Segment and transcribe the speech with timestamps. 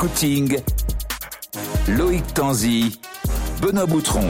[0.00, 0.56] scouting,
[1.88, 2.98] Loïc Tanzi,
[3.60, 4.24] Benoît Boutron.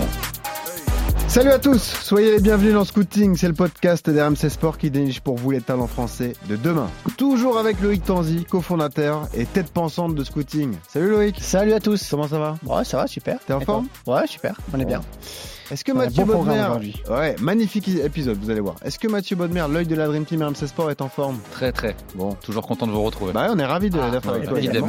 [1.29, 5.21] Salut à tous, soyez les bienvenus dans Scouting, c'est le podcast d'RMC Sport qui déniche
[5.21, 6.89] pour vous les talents français de demain.
[7.17, 10.73] Toujours avec Loïc Tanzi, cofondateur et tête pensante de Scouting.
[10.89, 12.57] Salut Loïc Salut à tous Comment ça va?
[12.67, 13.39] Ouais, ça va, super.
[13.47, 13.87] T'es en Et forme?
[14.09, 15.03] Ouais, super, on est bien.
[15.71, 16.93] Est-ce que Mathieu bon Bodmer...
[17.09, 18.75] Ouais, magnifique épisode, vous allez voir.
[18.85, 21.39] Est-ce que Mathieu Bodmer, l'œil de la Dream Team RMC Sport est en forme?
[21.53, 21.95] Très très.
[22.17, 22.33] Bon.
[22.43, 23.33] Toujours content de vous retrouver.
[23.33, 24.89] Bah ouais, on est ravis de- Ah, d'être avec ouais, toi.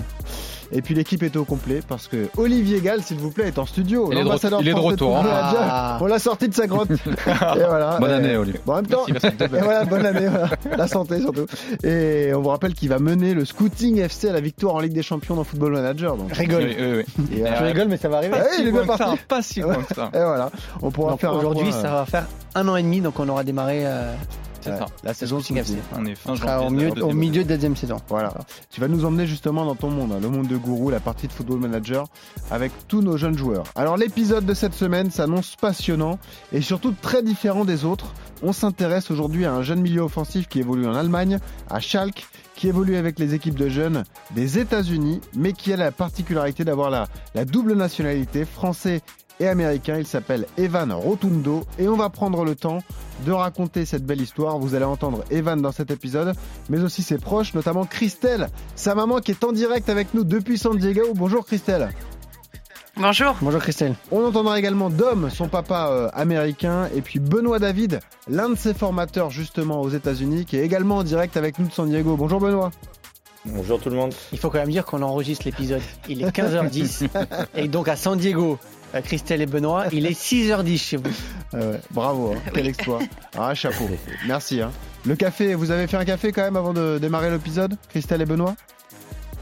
[0.73, 3.65] Et puis l'équipe est au complet parce que Olivier Gall, s'il vous plaît, est en
[3.65, 4.09] studio.
[4.11, 5.21] Il est de retour- il est de retour, hein.
[5.21, 5.61] Football Manager.
[5.69, 5.97] Ah.
[6.01, 6.91] On l'a sorti de sa grotte.
[6.91, 7.97] Et voilà.
[7.99, 8.61] Bonne année, Olivier.
[8.65, 9.55] Bon, en même temps, Merci, merci.
[9.55, 10.49] et voilà, bonne année, voilà.
[10.77, 11.45] la santé surtout.
[11.83, 14.93] Et on vous rappelle qu'il va mener le Scouting FC à la victoire en Ligue
[14.93, 16.15] des Champions dans Football Manager.
[16.15, 16.63] Donc, Rigole.
[16.63, 17.37] Oui, oui, oui.
[17.39, 18.35] et, euh, Je rigole, mais ça va arriver.
[18.39, 19.17] Ah oui, il est bien loin que parti.
[19.17, 20.09] ça, Pas si loin que ça.
[20.13, 22.25] et voilà, on pourra Donc, faire un Aujourd'hui, point, ça va faire
[22.55, 24.13] un an et demi, donc on aura démarré euh,
[24.61, 24.85] C'est ça.
[25.03, 25.57] la saison Scouting.
[25.57, 25.77] FC.
[25.97, 26.67] On est fin janvier.
[26.67, 27.97] au, milieu, deuxième- au milieu de la deuxième saison.
[28.09, 28.33] Voilà.
[28.69, 31.27] Tu vas nous emmener justement dans ton monde, hein, le monde de Gourou, la partie
[31.27, 32.05] de Football Manager,
[32.49, 33.63] avec tous nos jeunes joueurs.
[33.75, 36.19] Alors l'épisode de cette semaine s'annonce passionnant
[36.53, 38.13] et surtout très différent des autres.
[38.43, 42.67] On s'intéresse aujourd'hui à un jeune milieu offensif qui évolue en Allemagne, à Schalke, qui
[42.67, 44.03] évolue avec les équipes de jeunes
[44.35, 49.01] des États-Unis, mais qui a la particularité d'avoir la, la double nationalité français
[49.41, 49.97] et américain.
[49.97, 52.79] Il s'appelle Evan Rotundo et on va prendre le temps
[53.25, 54.57] de raconter cette belle histoire.
[54.59, 56.33] Vous allez entendre Evan dans cet épisode,
[56.69, 60.57] mais aussi ses proches, notamment Christelle, sa maman qui est en direct avec nous depuis
[60.57, 61.01] San Diego.
[61.15, 61.89] Bonjour Christelle.
[62.97, 63.35] Bonjour.
[63.41, 63.95] Bonjour Christelle.
[64.11, 68.73] On entendra également Dom, son papa euh, américain, et puis Benoît David, l'un de ses
[68.73, 72.15] formateurs justement aux États-Unis, qui est également en direct avec nous de San Diego.
[72.17, 72.71] Bonjour Benoît.
[73.45, 74.13] Bonjour tout le monde.
[74.31, 75.81] Il faut quand même dire qu'on enregistre l'épisode.
[76.07, 77.07] Il est 15h10.
[77.55, 78.59] et donc à San Diego,
[78.99, 81.03] Christelle et Benoît, il est 6h10 chez vous.
[81.53, 82.99] Euh, bravo, hein, quel exploit.
[83.37, 83.89] Ah, chapeau.
[84.25, 84.61] Merci.
[84.61, 84.71] Hein.
[85.05, 88.25] Le café, vous avez fait un café quand même avant de démarrer l'épisode, Christelle et
[88.25, 88.55] Benoît?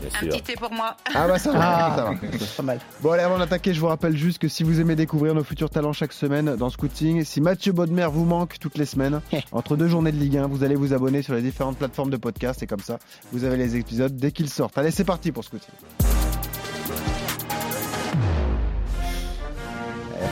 [0.02, 0.97] Bien Un petit thé pour moi.
[1.14, 1.95] Ah bah ça va, Ah.
[1.95, 2.16] ça va.
[2.58, 2.80] Pas mal.
[3.02, 5.69] Bon allez, avant d'attaquer, je vous rappelle juste que si vous aimez découvrir nos futurs
[5.69, 9.22] talents chaque semaine dans Scouting, si Mathieu Bodmer vous manque toutes les semaines,
[9.52, 12.18] entre deux journées de Ligue 1, vous allez vous abonner sur les différentes plateformes de
[12.18, 12.97] podcast et comme ça,
[13.34, 14.79] vous avez les épisodes dès qu'ils sortent.
[14.79, 15.69] Allez, c'est parti pour Scouting.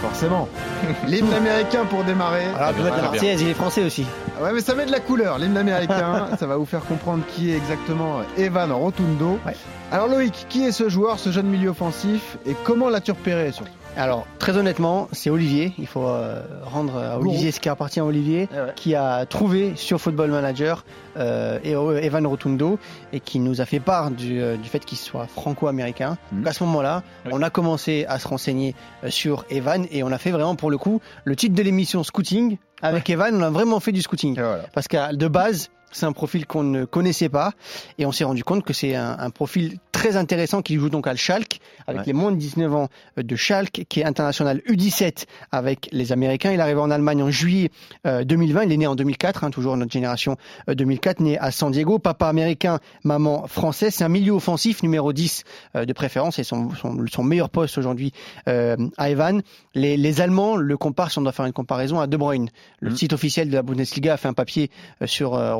[0.02, 0.48] Forcément.
[1.08, 2.46] L'hymne américain pour démarrer.
[2.58, 2.74] Alors.
[2.78, 4.06] Marseillaise, il est français aussi.
[4.38, 5.38] Ah Ouais, mais ça met de la couleur.
[5.40, 9.40] L'hymne américain, ça va vous faire comprendre qui est exactement Evan Rotundo.
[9.46, 9.56] Ouais.
[9.92, 13.72] Alors Loïc, qui est ce joueur, ce jeune milieu offensif et comment l'as-tu repéré surtout?
[13.97, 15.74] Alors, très honnêtement, c'est Olivier.
[15.80, 20.00] Il faut euh, rendre à Olivier ce qui appartient à Olivier, qui a trouvé sur
[20.00, 20.85] Football Manager
[21.18, 22.78] euh, euh, Evan Rotundo
[23.12, 26.18] et qui nous a fait part du, euh, du fait qu'il soit franco-américain.
[26.31, 26.46] Mhm.
[26.46, 27.31] À ce moment-là, Oui.
[27.34, 30.69] on a commencé à se renseigner euh, sur Evan et on a fait vraiment pour
[30.69, 32.58] le coup le titre de l'émission Scouting.
[32.84, 34.35] Avec Evan, on a vraiment fait du scouting.
[34.35, 34.66] Voilà.
[34.75, 37.53] Parce que de base, c'est un profil qu'on ne connaissait pas
[37.98, 41.08] et on s'est rendu compte que c'est un, un profil très intéressant qui joue donc
[41.08, 42.08] à Schalke avec Ouais.
[42.08, 42.88] les moins de 19 ans
[43.18, 46.52] de Schalke qui est international U17 avec les Américains.
[46.52, 47.72] Il arrive en Allemagne en juillet
[48.06, 48.64] euh, 2020.
[48.66, 50.36] Il est né en 2004, hein, toujours notre génération
[50.70, 51.97] euh, 2004, né à San Diego.
[52.00, 53.94] Papa américain, maman française.
[53.96, 55.44] C'est un milieu offensif numéro 10
[55.76, 58.12] euh, de préférence et son, son, son meilleur poste aujourd'hui
[58.47, 59.42] euh, à Evan.
[59.74, 62.50] Les, les Allemands le comparent, si on doit faire une comparaison, à De Bruyne.
[62.81, 62.97] Le Mhm.
[62.97, 64.70] site officiel de la Bundesliga a fait un papier
[65.02, 65.53] euh, sur euh,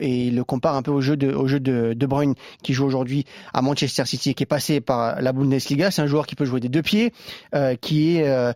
[0.00, 2.72] Et il le compare un peu au jeu de, au jeu de De Bruyne qui
[2.72, 5.90] joue aujourd'hui à Manchester City et qui est passé par la Bundesliga.
[5.90, 7.12] C'est un joueur qui peut jouer des deux pieds,
[7.54, 8.52] euh, qui est euh,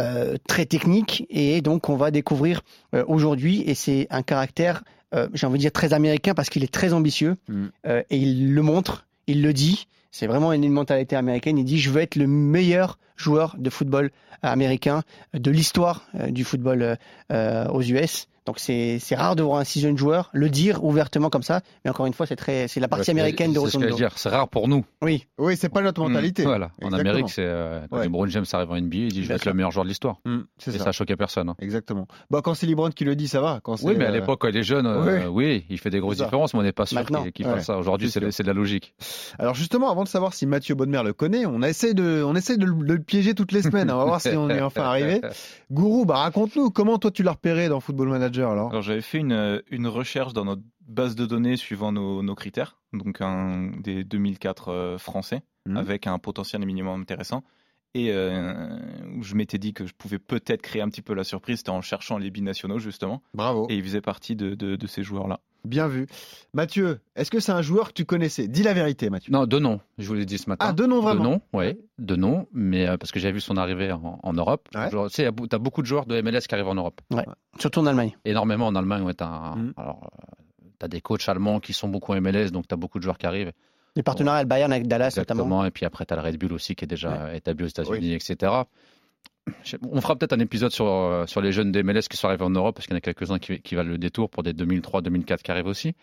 [0.00, 2.62] euh, très technique et donc on va découvrir
[3.06, 4.82] aujourd'hui et c'est un caractère,
[5.32, 7.36] j'ai envie de dire très américain parce qu'il est très ambitieux
[7.86, 9.86] euh, et il le montre, il le dit.
[10.10, 11.58] C'est vraiment une mentalité américaine.
[11.58, 14.10] Il dit je veux être le meilleur joueur de football
[14.42, 15.02] américain
[15.34, 16.94] de l'histoire euh, du football euh,
[17.32, 18.26] euh, aux US.
[18.46, 21.60] Donc c'est c'est rare de voir un si jeune joueur le dire ouvertement comme ça.
[21.84, 23.78] Mais encore une fois, c'est très c'est la partie américaine de C'est ce que je
[23.80, 24.08] veux Rotundo.
[24.08, 24.18] dire.
[24.18, 24.82] C'est rare pour nous.
[25.02, 26.42] Oui, Oui, c'est pas notre mentalité.
[26.42, 26.66] Mm, Voilà.
[26.82, 27.10] En Exactement.
[27.10, 28.04] Amérique, c'est euh, quand Ouais.
[28.04, 30.16] LeBron James arrive en NBA, il dit je vais être le meilleur joueur de l'histoire.
[30.24, 30.88] Mm, Et c'est ça ça.
[30.88, 31.50] a choqué personne.
[31.50, 31.54] hein.
[31.60, 32.08] Exactement.
[32.30, 33.60] Bon, quand c'est Libron qui le dit, ça va.
[33.62, 36.00] Quand Oui, mais à euh, l'époque, quand il est jeune, euh, oui, il fait des
[36.00, 37.04] grosses différences, mais on n'est pas sûr
[37.34, 37.52] qu'il ouais.
[37.56, 37.76] fasse ça.
[37.76, 38.94] Aujourd'hui, C'est de la logique.
[39.38, 42.56] Alors justement, avant de savoir si Mathieu Bodmer le connaît, on essaie de, on essaie
[42.56, 43.90] de le piéger toutes les semaines.
[43.90, 45.20] On va voir si on est enfin arrivé.
[45.70, 48.70] Gourou, bah raconte-nous comment toi tu l'as repéré dans Football Manager alors?
[48.70, 52.34] Alors j'avais fait une, euh, une recherche dans notre base de données suivant nos, nos
[52.34, 55.76] critères, donc un des 2004 euh, français, Mhm.
[55.76, 57.42] avec un potentiel minimum intéressant.
[57.94, 58.78] Et euh,
[59.16, 61.70] où je m'étais dit que je pouvais peut-être créer un petit peu la surprise, c'était
[61.70, 63.66] en cherchant les binationaux justement, Bravo.
[63.68, 65.40] et il faisait partie de, de- de ces joueurs-là.
[65.64, 66.06] Bien vu.
[66.54, 68.48] Mathieu, est-ce que c'est un joueur que tu connaissais?
[68.48, 69.30] Dis la vérité, Mathieu.
[69.32, 70.66] Non, de nom, je vous l'ai dit ce matin.
[70.68, 71.22] Ah, deux noms vraiment.
[71.24, 74.32] De nom, oui, de nom, mais euh, parce que j'ai vu son arrivée en, en
[74.32, 74.68] Europe.
[74.74, 74.88] Ouais.
[74.90, 77.00] Genre, Tu sais, tu as beaucoup de joueurs de MLS qui arrivent en Europe.
[77.58, 78.16] surtout en Allemagne.
[78.24, 79.02] Énormément en Allemagne.
[79.02, 79.74] Ouais, un- Mhm.
[79.76, 82.98] alors, euh, t'as des coachs allemands qui sont beaucoup en MLS, donc tu as beaucoup
[82.98, 83.52] de joueurs qui arrivent.
[83.96, 85.42] Les partenariats avec Bayern avec Dallas notamment.
[85.42, 85.64] Exactement.
[85.64, 88.14] Et puis après, tu as le Red Bull aussi qui est déjà établi aux États-Unis,
[88.14, 88.52] etc.
[89.90, 92.44] On fera peut-être un épisode sur, euh, sur les jeunes des MLS qui sont arrivés
[92.44, 94.52] en Europe, parce qu'il y en a quelques-uns qui, qui valent le détour pour des
[94.52, 95.94] 2003-2004 qui arrivent aussi.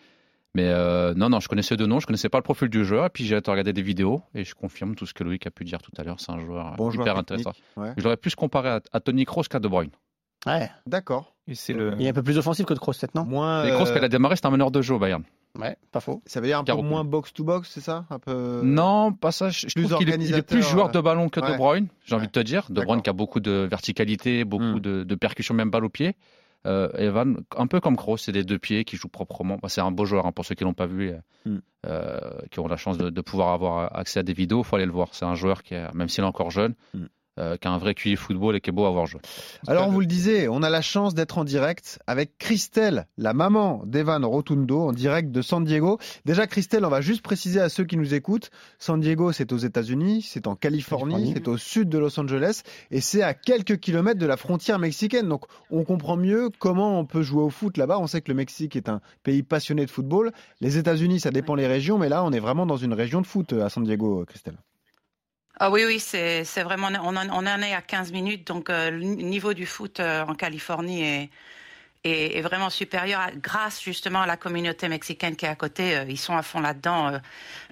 [0.54, 3.06] Mais euh, non, non, je connaissais deux noms, je connaissais pas le profil du joueur,
[3.06, 5.64] et puis j'ai regarder des vidéos, et je confirme tout ce que Loïc a pu
[5.64, 6.18] dire tout à l'heure.
[6.18, 7.52] C'est un joueur Bon hyper joueur intéressant.
[7.76, 7.92] Ouais.
[7.96, 9.90] Je l'aurais plus comparé à, à Tony Kroos qu'à De Bruyne.
[10.46, 10.70] Ouais.
[10.86, 11.34] D'accord.
[11.46, 11.94] Et c'est le.
[11.98, 13.24] Il est un peu plus offensif que de Kroos, peut-être, non?
[13.24, 13.64] Moins.
[13.64, 15.22] Et Kroos, euh, quand il a démarré, c'était un meneur de jeu au Bayern.
[15.58, 16.22] Ouais, pas faux.
[16.26, 18.04] Ça veut dire un peu moins box to box, c'est ça?
[18.10, 18.60] Un peu.
[18.64, 19.50] Non, pas ça.
[19.50, 21.52] Je, je plus trouve qu'il est, il plus joueur euh, de ballon que ouais.
[21.52, 22.66] De Bruyne, j'ai envie de te dire.
[22.70, 22.80] De.
[22.82, 24.80] Bruyne qui a beaucoup de verticalité, beaucoup Hmm.
[24.80, 26.14] de, de percussion, même balle au pied.
[26.66, 29.58] Euh, Evan, un peu comme Kroos, c'est des deux pieds qui jouent proprement.
[29.62, 31.58] Bah, c'est un beau joueur hein, pour ceux qui l'ont pas vu, euh, Hmm.
[31.86, 32.18] euh,
[32.50, 34.62] qui ont la chance de, de pouvoir avoir accès à des vidéos.
[34.64, 35.08] faut aller le voir.
[35.12, 37.06] C'est un joueur qui, est, même s'il est encore jeune, Hmm.
[37.38, 39.20] Euh, qui a un vrai QI football et qui est beau à voir jouer.
[39.66, 43.32] Alors, on vous le disait, on a la chance d'être en direct avec Christelle, la
[43.32, 45.98] maman d'Evan Rotundo, en direct de San Diego.
[46.24, 49.58] Déjà, Christelle, on va juste préciser à ceux qui nous écoutent, San Diego, c'est aux
[49.58, 51.34] États-Unis, c'est en Californie, Californie.
[51.36, 55.28] c'est au sud de Los Angeles, et c'est à quelques kilomètres de la frontière mexicaine.
[55.28, 57.98] Donc, on comprend mieux comment on peut jouer au foot là-bas.
[57.98, 60.32] On sait que le Mexique est un pays passionné de football.
[60.60, 63.26] Les États-Unis, ça dépend les régions, mais là, on est vraiment dans une région de
[63.26, 64.58] foot euh, à San Diego, Christelle.
[65.60, 66.88] Ah oui, oui, c'est c'est vraiment.
[67.02, 70.24] On en, on en est à 15 minutes, donc euh, le niveau du foot euh,
[70.24, 71.30] en Californie est,
[72.04, 75.96] est, est vraiment supérieur à- grâce justement à la communauté mexicaine qui est à côté.
[75.96, 77.08] euh, ils sont à fond là-dedans.
[77.08, 77.18] euh,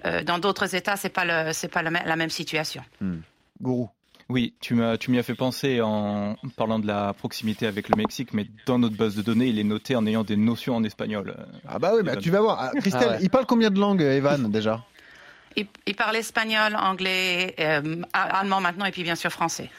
[0.05, 2.83] euh, dans d'autres États, c'est pas le, c'est pas la même situation.
[3.61, 3.89] Gourou.
[4.29, 7.95] Oui, tu m'as, tu m'y as fait penser en parlant de la proximité avec le
[7.95, 10.83] Mexique, mais dans notre base de données, il est noté en ayant des notions en
[10.83, 11.33] espagnol.
[11.65, 12.57] Ah bah oui, bah, tu vas voir.
[12.59, 13.19] Ah, Christelle, Ah ouais.
[13.21, 14.83] il parle combien de langues, Evan, déjà?
[15.59, 19.69] Il, il parle espagnol, anglais, euh, allemand maintenant, et puis bien sûr français.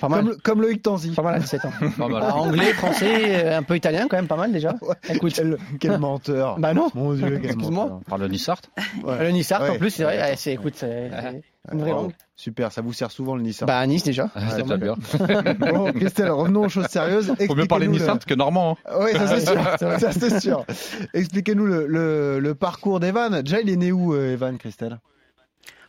[0.00, 0.24] Pas mal.
[0.24, 1.12] comme, comme Loïc Tanzi.
[1.12, 1.72] Pas mal à 17 ans.
[1.98, 2.22] Pas mal.
[2.22, 4.74] Ah, anglais, français, euh, un peu italien quand même, pas mal déjà.
[4.82, 5.32] Ouais, Écoute.
[5.34, 6.58] quel, quel menteur.
[6.58, 6.90] Bah non.
[6.94, 7.84] Mon Dieu, quel Excuse-moi.
[7.84, 7.96] menteur.
[8.06, 8.60] On parle de Nissart.
[9.02, 9.18] Ouais.
[9.24, 9.70] Le Nissart Ouais.
[9.70, 10.20] en plus, c'est vrai.
[10.20, 11.42] ouais, c'est, écoute, c'est c'est
[11.72, 12.06] une vraie Bravo.
[12.06, 12.14] langue.
[12.36, 13.66] Super, ça vous sert souvent le Nissart.
[13.66, 14.30] Bah à Nice déjà.
[14.34, 14.96] Ah, c'est bien.
[15.58, 17.34] Bon, Christelle, revenons aux choses sérieuses.
[17.46, 18.78] Faut mieux parler Expliquez-nous Nissart que normand.
[18.86, 18.90] hein.
[18.98, 19.98] le- Oui, ça c'est sûr.
[20.00, 20.64] Ça c'est sûr.
[21.12, 23.42] Expliquez-nous le, le, le parcours d'Evan.
[23.42, 24.98] Déjà, il est né où, euh, Evan, Christelle?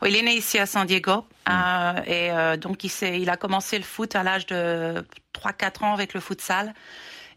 [0.01, 3.37] Oui, il est né ici à San Diego euh, et euh, donc il, il a
[3.37, 4.95] commencé le foot à l'âge de
[5.35, 6.73] 3-4 ans avec le futsal.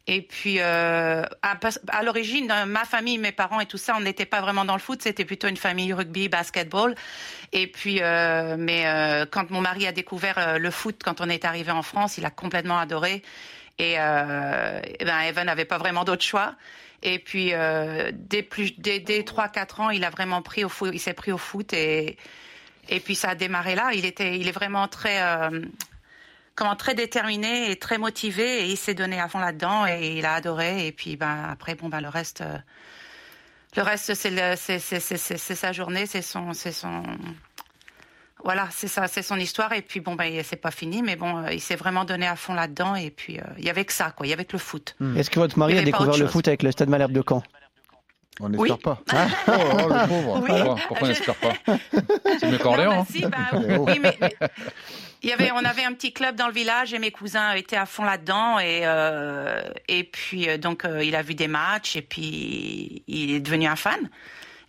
[0.06, 4.26] Et puis, euh, à, l'origine, euh, ma famille, mes parents et tout ça, on n'était
[4.26, 5.00] pas vraiment dans le foot.
[5.02, 6.94] C'était plutôt une famille rugby, basketball.
[7.52, 11.28] Et puis, euh, mais euh, quand mon mari a découvert euh, le foot, quand on
[11.30, 13.22] est arrivé en France, il a complètement adoré.
[13.78, 16.54] Et, euh, eh ben, Evan n'avait pas vraiment d'autre choix.
[17.02, 20.90] Et puis, euh, dès, plus, dès, dès 3-4 ans, il a vraiment pris au foot,
[20.92, 22.16] il s'est pris au foot et,
[22.88, 23.90] et puis ça a démarré là.
[23.94, 25.60] Il était, il est vraiment très, euh,
[26.54, 30.26] comment, très déterminé et très motivé et il s'est donné à fond là-dedans et il
[30.26, 30.86] a adoré.
[30.86, 32.56] Et puis, ben, après, bon, ben, le reste, euh,
[33.76, 37.02] le reste, c'est, sa journée, c'est son, c'est son,
[38.44, 39.72] voilà, c'est ça, c'est son histoire.
[39.72, 42.36] Et puis, bon, ben, c'est pas fini, mais bon, euh, il s'est vraiment donné à
[42.36, 42.94] fond là-dedans.
[42.94, 44.26] Et puis, euh, il y avait que ça, quoi.
[44.26, 44.96] Il y avait que le foot.
[45.16, 47.42] Est-ce que votre mari a découvert le foot avec le Stade Malherbe de Caen?
[48.40, 48.82] On n'espère Oui.
[48.82, 49.00] pas.
[49.48, 50.40] Oh, oh, le pauvre.
[50.42, 50.46] Oui.
[50.48, 51.52] Pourquoi, pourquoi on n'espère pas
[52.40, 53.00] C'est mieux qu'Orléans.
[53.02, 53.06] hein.
[53.10, 54.36] si, bah, oui, mais, mais
[55.22, 57.76] il y avait, on avait un petit club dans le village et mes cousins étaient
[57.76, 61.96] à fond là-dedans et euh, et puis euh, donc euh, il a vu des matchs
[61.96, 64.10] et puis il est devenu un fan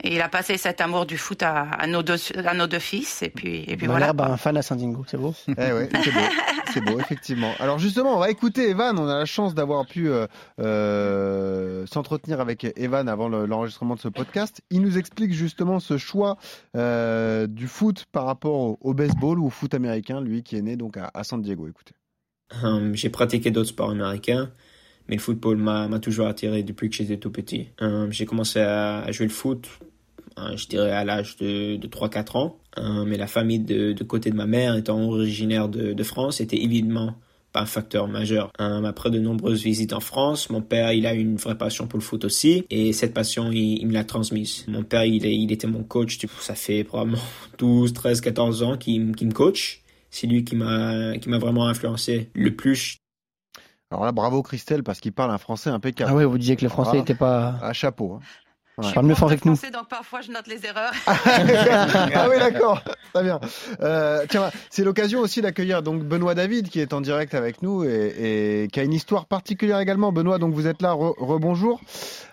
[0.05, 2.15] et il a passé cet amour du foot à, à nos deux
[2.45, 4.09] à nos deux fils et puis et puis voilà.
[4.17, 5.33] A un fan à San Diego, c'est beau.
[5.47, 6.19] Eh ouais, c'est beau,
[6.73, 7.51] c'est beau, effectivement.
[7.59, 8.97] Alors justement, on va écouter Evan.
[8.99, 10.27] On a la chance d'avoir pu euh,
[10.59, 14.61] euh, s'entretenir avec Evan avant le- l'enregistrement de ce podcast.
[14.69, 16.37] Il nous explique justement ce choix
[16.75, 20.61] euh, du foot par rapport au, au baseball ou au foot américain, lui qui est
[20.61, 21.67] né donc à, à San Diego.
[21.67, 21.93] Écoutez.
[22.63, 24.51] Euh, j'ai pratiqué d'autres sports américains,
[25.07, 27.69] mais le football m'a m'a toujours attiré depuis que j'étais tout petit.
[27.81, 29.67] Euh, j'ai commencé à, à jouer le foot,
[30.39, 34.03] euh, je dirais à l'âge de, de 3-4 ans, Euh, mais la famille de, de
[34.03, 37.15] côté de ma mère étant originaire de, de France était évidemment
[37.53, 38.51] pas un facteur majeur.
[38.59, 41.97] Euh, après de nombreuses visites en France, mon père il a une vraie passion pour
[41.99, 44.65] le foot aussi, et cette passion il, il me l'a transmise.
[44.67, 47.17] Mon père il, était mon coach, ça fait probablement
[47.59, 49.81] 12, 13, 14 ans qu'il me- coach.
[50.09, 52.97] C'est lui qui m'a vraiment influencé le plus
[53.91, 56.11] Alors là, bravo Christelle parce qu'il parle un français impeccable.
[56.11, 56.97] Ah ouais, vous disiez que le français Ah.
[56.97, 57.57] n'était pas.
[57.61, 58.15] À chapeau.
[58.15, 58.19] hein.
[58.77, 59.55] Je suis Parle mieux français que nous.
[59.55, 60.91] français, donc parfois je note les erreurs.
[61.07, 62.81] ah oui, d'accord.
[63.13, 63.39] Très bien.
[63.81, 67.85] Euh, tiens, c'est l'occasion aussi d'accueillir donc Benoît David qui est en direct avec nous
[67.85, 70.11] et, et qui a une histoire particulière également.
[70.11, 70.91] Benoît, donc vous êtes là.
[70.93, 71.79] Re- Rebonjour.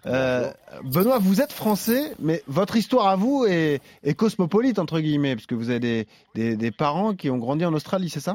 [0.07, 0.51] Euh,
[0.83, 5.47] Benoît, vous êtes français, mais votre histoire à vous est, est cosmopolite entre guillemets, parce
[5.47, 8.35] que vous avez des, des, des parents qui ont grandi en Australie, c'est ça?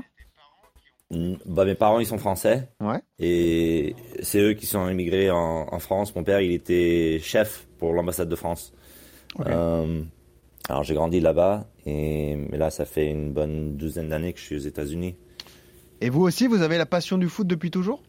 [1.09, 2.67] Bah, mes parents, ils sont français.
[2.81, 2.99] Ouais.
[3.19, 6.15] Et c'est eux qui sont immigrés en, en France.
[6.15, 8.73] Mon père, il était chef pour l'ambassade de France.
[9.45, 10.01] Euh,
[10.67, 14.45] Alors j'ai grandi là-bas, et mais là ça fait une bonne douzaine d'années que je
[14.45, 15.15] suis aux États-Unis.
[16.01, 18.01] Et vous aussi, vous avez la passion du foot depuis toujours?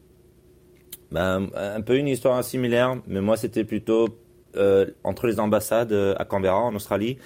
[1.13, 4.09] Ben, Un peu une histoire similaire, mais moi c'était plutôt
[4.57, 7.19] euh, entre les ambassades euh, à Canberra en Australie.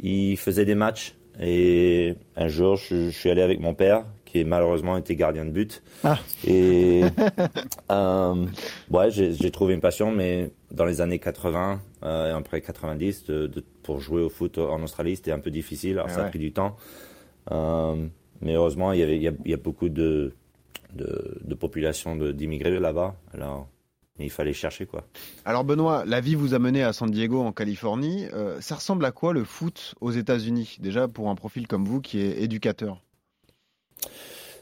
[0.00, 4.44] Ils faisaient des matchs et un jour je, je suis allé avec mon père qui
[4.44, 5.82] malheureusement était gardien de but.
[6.04, 6.18] Ah.
[6.46, 7.02] Et
[7.90, 8.46] euh,
[8.90, 13.46] ouais, j'ai trouvé une passion, mais dans les années 80 euh, et après 90, de,
[13.46, 15.92] de, pour jouer au foot en Australie, c'était un peu difficile.
[15.92, 16.76] Alors Ah ça a pris du temps.
[17.50, 18.06] Euh,
[18.40, 20.34] mais heureusement, il y, avait, il, y a, il y a beaucoup de,
[20.94, 23.16] de, de population de- d'immigrés là-bas.
[23.32, 23.68] Alors,
[24.20, 25.06] il fallait chercher quoi.
[25.44, 28.26] Alors Benoît, la vie vous a mené à San Diego en Californie.
[28.34, 30.76] Euh, ça ressemble à quoi le foot aux États-Unis?
[30.80, 33.00] Déjà pour un profil comme vous qui est éducateur.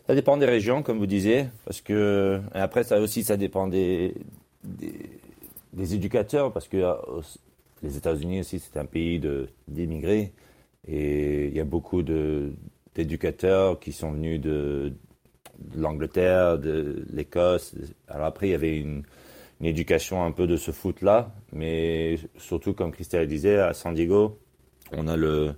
[0.07, 3.67] Ça dépend des régions, comme vous disiez, parce que et après ça aussi ça dépend
[3.67, 4.15] des
[5.75, 6.95] éducateurs, parce que euh,
[7.83, 9.21] les États-Unis aussi c'est un pays
[9.67, 10.33] d'immigrés
[10.87, 14.93] et il y a beaucoup d'éducateurs qui sont venus de,
[15.75, 17.75] l'Angleterre, de l'Écosse.
[18.09, 19.03] Alors après il y avait une
[19.61, 24.39] éducation un peu de ce foot-là, mais surtout comme Christelle disait à San Diego,
[24.93, 25.55] on a le,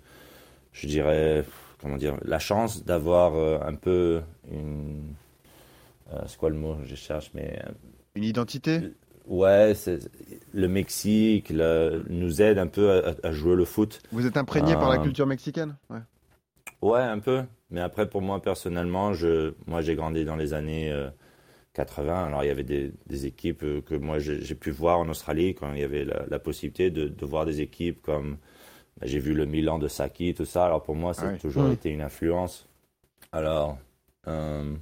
[0.72, 1.44] je dirais,
[1.80, 4.20] comment dire, la chance d'avoir euh, un peu
[4.50, 5.14] une,
[6.12, 7.72] euh, c'est quoi le mot, je cherche, mais euh,
[8.14, 8.80] Une identité?
[9.26, 9.74] Ouais,
[10.54, 14.00] le Mexique le- nous aide un peu à, à jouer le foot.
[14.10, 15.76] Vous êtes imprégné par la culture mexicaine?
[15.90, 16.00] Ouais.
[16.80, 17.42] Ouais, un peu.
[17.70, 21.10] Mais après, pour moi, personnellement, je, moi, j'ai grandi dans les années euh,
[21.74, 22.26] 80.
[22.26, 25.54] Alors, il y avait des, des équipes que moi, j'ai j'ai pu voir en Australie
[25.54, 28.38] quand il y avait la, la possibilité de, de voir des équipes comme.
[29.00, 30.64] Bah, j'ai vu le Milan de Saki, tout ça.
[30.66, 31.72] Alors, pour moi, ça a toujours Mm.
[31.72, 32.66] été une influence.
[33.32, 33.78] Alors,
[34.26, 34.74] euh,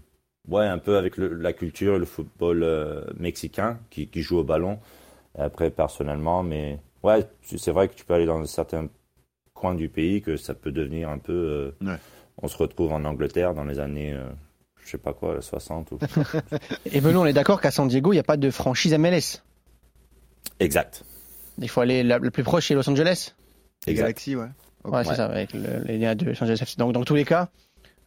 [0.48, 4.44] ouais, un peu avec le- la culture, le football euh, mexicain qui, qui joue au
[4.44, 4.78] ballon.
[5.38, 8.88] Et après, personnellement, mais ouais, c'est vrai que tu peux aller dans certains
[9.54, 11.32] coins du pays que ça peut devenir un peu.
[11.32, 11.96] euh, Ouais.
[12.42, 14.28] On se retrouve en Angleterre dans les années, euh,
[14.84, 15.98] je sais pas quoi, 60 ou.
[16.92, 19.42] Et Benoît, on est d'accord qu'à San Diego, il n'y a pas de franchise MLS.
[20.60, 21.02] exact.
[21.58, 23.34] Il faut aller la plus proche, c'est Los Angeles?
[23.86, 24.04] Les Exact.
[24.04, 24.46] Galaxies, ouais.
[24.84, 26.76] Ouais, c'est ça, avec le- les liens de Angeles FC.
[26.78, 27.48] Donc, dans tous les cas,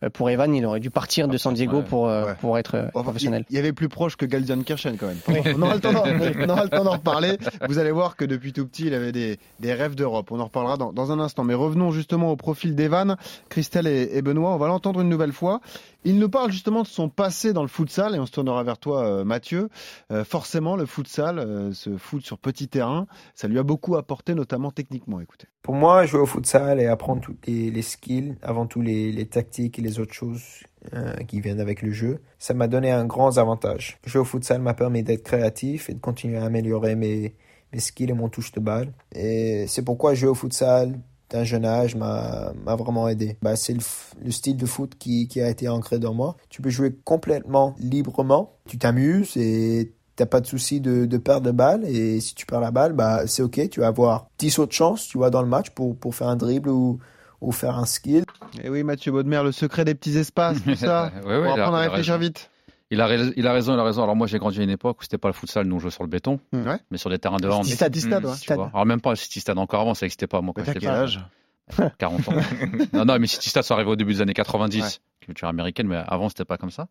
[0.04, 1.84] euh, pour Evan, il aurait dû partir de San Diego Ouais.
[1.84, 2.34] pour, euh, Ouais.
[2.40, 3.44] pour être euh, Enfin, professionnel.
[3.50, 5.18] Il y avait plus proche que Gelsenkirchen quand même.
[5.58, 6.04] On aura le temps d'en-
[6.40, 7.38] on aura le temps d'en reparler.
[7.68, 10.32] Vous allez voir que depuis tout petit, il avait des, des rêves d'Europe.
[10.32, 11.44] On en reparlera dans, dans un instant.
[11.44, 13.18] Mais revenons justement au profil d'Evan,
[13.50, 14.52] Christelle et, et Benoît.
[14.54, 15.60] On va l'entendre une nouvelle fois.
[16.06, 18.78] Il nous parle justement de son passé dans le futsal et on se tournera vers
[18.78, 19.70] toi, euh, Mathieu.
[20.12, 24.34] Euh, forcément, le futsal, euh, ce foot sur petit terrain, ça lui a beaucoup apporté,
[24.34, 25.20] notamment techniquement.
[25.20, 25.48] Écoutez.
[25.62, 29.78] Pour moi, jouer au futsal et apprendre toutes les, les skills, avant tout les, tactiques
[29.78, 30.64] et les autres choses
[30.94, 34.00] euh, qui viennent avec le jeu, ça m'a donné un grand avantage.
[34.06, 37.36] Jouer au futsal m'a permis d'être créatif et de continuer à améliorer mes,
[37.74, 38.94] mes skills et mon touche de balle.
[39.14, 40.98] Et c'est pourquoi jouer au futsal
[41.30, 43.38] d'un jeune âge m'a m'a vraiment aidé.
[43.42, 43.82] Bah, c'est le,
[44.24, 46.36] le style de foot qui, qui a été ancré dans moi.
[46.50, 51.46] Tu peux jouer complètement librement, tu t'amuses et t'as pas de souci de, de perdre
[51.48, 54.60] de balle et si tu perds la balle, bah c'est ok, tu vas avoir 10
[54.60, 57.00] autres chances, tu vois, dans le match pour, pour faire un dribble ou,
[57.40, 58.24] ou faire un skill.
[58.62, 61.12] Et oui, Mathieu Baudemer, le secret des petits espaces, tout ça.
[61.26, 62.26] Ouais, ouais, pour apprendre à réfléchir raison.
[62.26, 62.50] vite.
[62.92, 64.02] Il a, rais- il a raison, il a raison.
[64.04, 65.92] Alors moi j'ai grandi à une époque où c'était pas le futsal, nous on jouait
[65.92, 66.80] sur le béton, Ouais.
[66.90, 67.64] mais sur des terrains de hand.
[67.66, 68.32] Stade, stade, ouais.
[68.34, 68.58] Tu Stade.
[68.58, 68.72] vois.
[68.74, 70.90] Alors même pas le City Stade encore avant, ça n'existait pas moi quand j'étais quel
[70.90, 71.20] pas- âge?
[72.00, 72.34] 40 ans.
[72.94, 74.90] non, non, mais City Stade, ça arrivait au début des années 90, Ouais.
[75.22, 76.88] culture américaine, mais avant, c'était pas comme ça.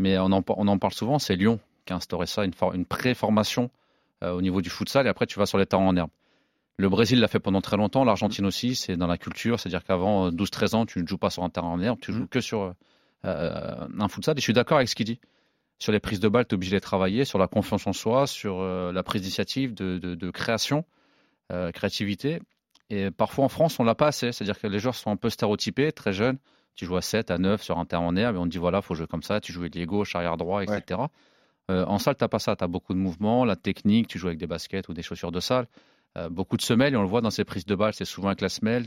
[0.00, 2.74] Mais on en, on en parle souvent, c'est Lyon qui a instauré ça, une, for-
[2.74, 3.70] une pré-formation
[4.24, 6.10] euh, au niveau du futsal, et après, tu vas sur les terrains en herbe.
[6.78, 10.26] Le Brésil l'a fait pendant très longtemps, l'Argentine aussi, c'est dans la culture, c'est-à-dire qu'avant
[10.26, 12.40] euh, 12-13 ans, tu ne joues pas sur un terrain en herbe, tu joues que
[12.40, 12.72] sur euh,
[13.24, 15.20] un futsal, et je suis d'accord avec ce qu'il dit.
[15.80, 18.26] Sur les prises de balles, tu es obligé de travailler, sur la confiance en soi,
[18.26, 20.84] sur euh, la prise d'initiative, de, de- de création,
[21.52, 22.40] euh, créativité.
[22.90, 24.32] Et parfois en France, on l'a pas assez.
[24.32, 26.38] C'est-à-dire que les joueurs sont un peu stéréotypés, très jeunes.
[26.74, 28.58] Tu joues à 7, à 9 sur un terrain en herbe et on te dit
[28.58, 29.40] voilà, faut jouer comme ça.
[29.40, 31.00] Tu joues ailier gauche, arrière droit, etc.
[31.70, 32.56] Euh, en salle, tu n'as pas ça.
[32.56, 35.32] Tu as beaucoup de mouvements, la technique, tu joues avec des baskets ou des chaussures
[35.32, 35.66] de salle.
[36.16, 37.94] Euh, beaucoup de semelles et on le voit dans ses prises de balles.
[37.94, 38.84] C'est souvent avec la semelle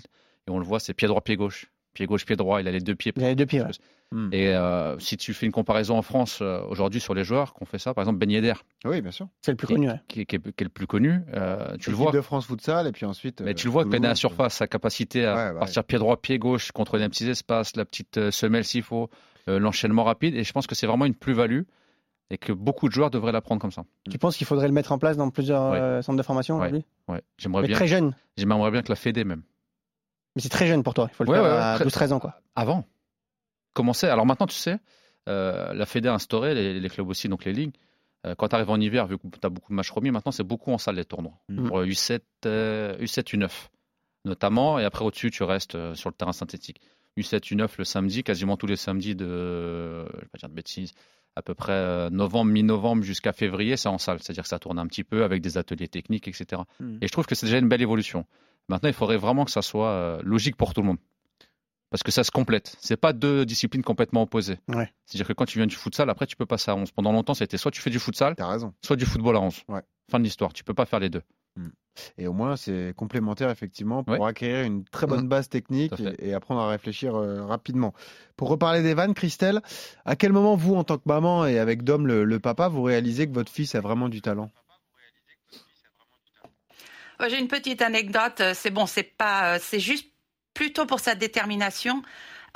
[0.48, 1.68] et on le voit, c'est pied droit, pied gauche.
[1.94, 2.62] Pied gauche, pied droit.
[2.62, 3.12] Il a les deux pieds.
[3.18, 3.72] Il a les deux pieds, ouais.
[4.14, 4.30] Hmm.
[4.34, 7.64] Et euh, si tu fais une comparaison en France euh, aujourd'hui sur les joueurs qu'on
[7.66, 9.28] fait ça, par exemple Ben Yedder, Oui, bien sûr.
[9.42, 9.88] C'est le plus connu.
[9.90, 10.02] ouais.
[10.10, 12.12] qui, qui est, qui est le plus connu, euh, tu le vois.
[12.12, 13.40] de France futsal et puis ensuite.
[13.42, 16.18] Mais tu le vois, est à la surface, sa capacité à Ouais, partir pied droit,
[16.22, 19.10] pied gauche, contrôler un petit espace, la petite semelle s'il faut,
[19.48, 20.36] euh, l'enchaînement rapide.
[20.36, 21.62] Et je pense que c'est vraiment une plus-value
[22.32, 23.84] et que beaucoup de joueurs devraient l'apprendre comme ça.
[24.10, 26.02] Tu penses qu'il faudrait le mettre en place dans plusieurs Ouais.
[26.02, 26.86] centres de formation aujourd'hui?
[27.08, 27.22] Ouais.
[27.38, 28.14] J'aimerais Mais bien, très jeune.
[28.38, 29.44] j'aimerais bien que la Fédé même.
[30.36, 31.08] Mais c'est très jeune pour toi.
[31.12, 32.20] Il faut le Ouais, faire ouais, à très- 12-13 ans.
[32.20, 32.42] Quoi.
[32.56, 32.86] Avant,
[33.74, 34.08] commencer.
[34.08, 34.78] Alors maintenant, tu sais,
[35.30, 37.76] euh, la Fédé a instauré, les, les clubs aussi, donc les ligues.
[38.28, 40.32] euh, quand tu arrives en hiver, vu que tu as beaucoup de matchs remis, maintenant
[40.32, 41.40] c'est beaucoup en salle les tournois.
[41.50, 41.68] Mhm.
[41.68, 43.50] Pour U7, euh, U7, U9.
[44.26, 46.80] notamment, et après au-dessus, tu restes euh, sur le terrain synthétique.
[47.18, 50.92] U7, U9 le samedi, quasiment tous les samedis de, je vais pas dire de bêtises,
[51.36, 54.20] à peu près euh, novembre, mi-novembre jusqu'à février, c'est en salle.
[54.22, 56.62] C'est-à-dire que ça tourne un petit peu avec des ateliers techniques, etc.
[56.80, 56.98] Hmm.
[57.02, 58.26] Et je trouve que c'est déjà une belle évolution.
[58.70, 60.98] Maintenant, il faudrait vraiment que ça soit euh, logique pour tout le monde.
[61.90, 62.76] Parce que ça se complète.
[62.80, 64.58] C'est pas deux disciplines complètement opposées.
[64.70, 64.90] Ouais.
[65.06, 66.92] C'est-à-dire que quand tu viens du futsal, après tu peux passer à 11.
[66.92, 68.74] Pendant longtemps, ça a été soit tu fais du futsal, T'as raison.
[68.82, 69.64] soit du football à 11.
[69.68, 69.82] Ouais.
[70.10, 70.54] Fin de l'histoire.
[70.54, 71.22] Tu peux pas faire les deux.
[72.18, 74.30] Et au moins, c'est complémentaire, effectivement, pour Ouais.
[74.30, 77.94] acquérir une très bonne base technique et, et apprendre à réfléchir euh, rapidement.
[78.38, 79.60] Pour reparler des vannes, Christelle,
[80.06, 82.84] à quel moment, vous, en tant que maman et avec Dom, le, le papa, vous
[82.84, 84.50] réalisez que votre fils a vraiment du talent?
[87.30, 88.42] J'ai une petite anecdote.
[88.42, 90.08] euh, C'est bon, c'est pas, euh, c'est juste
[90.54, 92.02] plutôt pour sa détermination.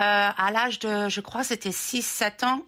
[0.01, 0.03] Euh,
[0.37, 2.61] à l'âge de, je crois, c'était 6-7 ans.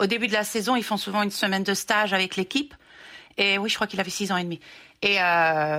[0.00, 2.74] au début de la saison, ils font souvent une semaine de stage avec l'équipe.
[3.38, 4.60] Et oui, je crois qu'il avait 6 ans et demi.
[5.00, 5.16] Et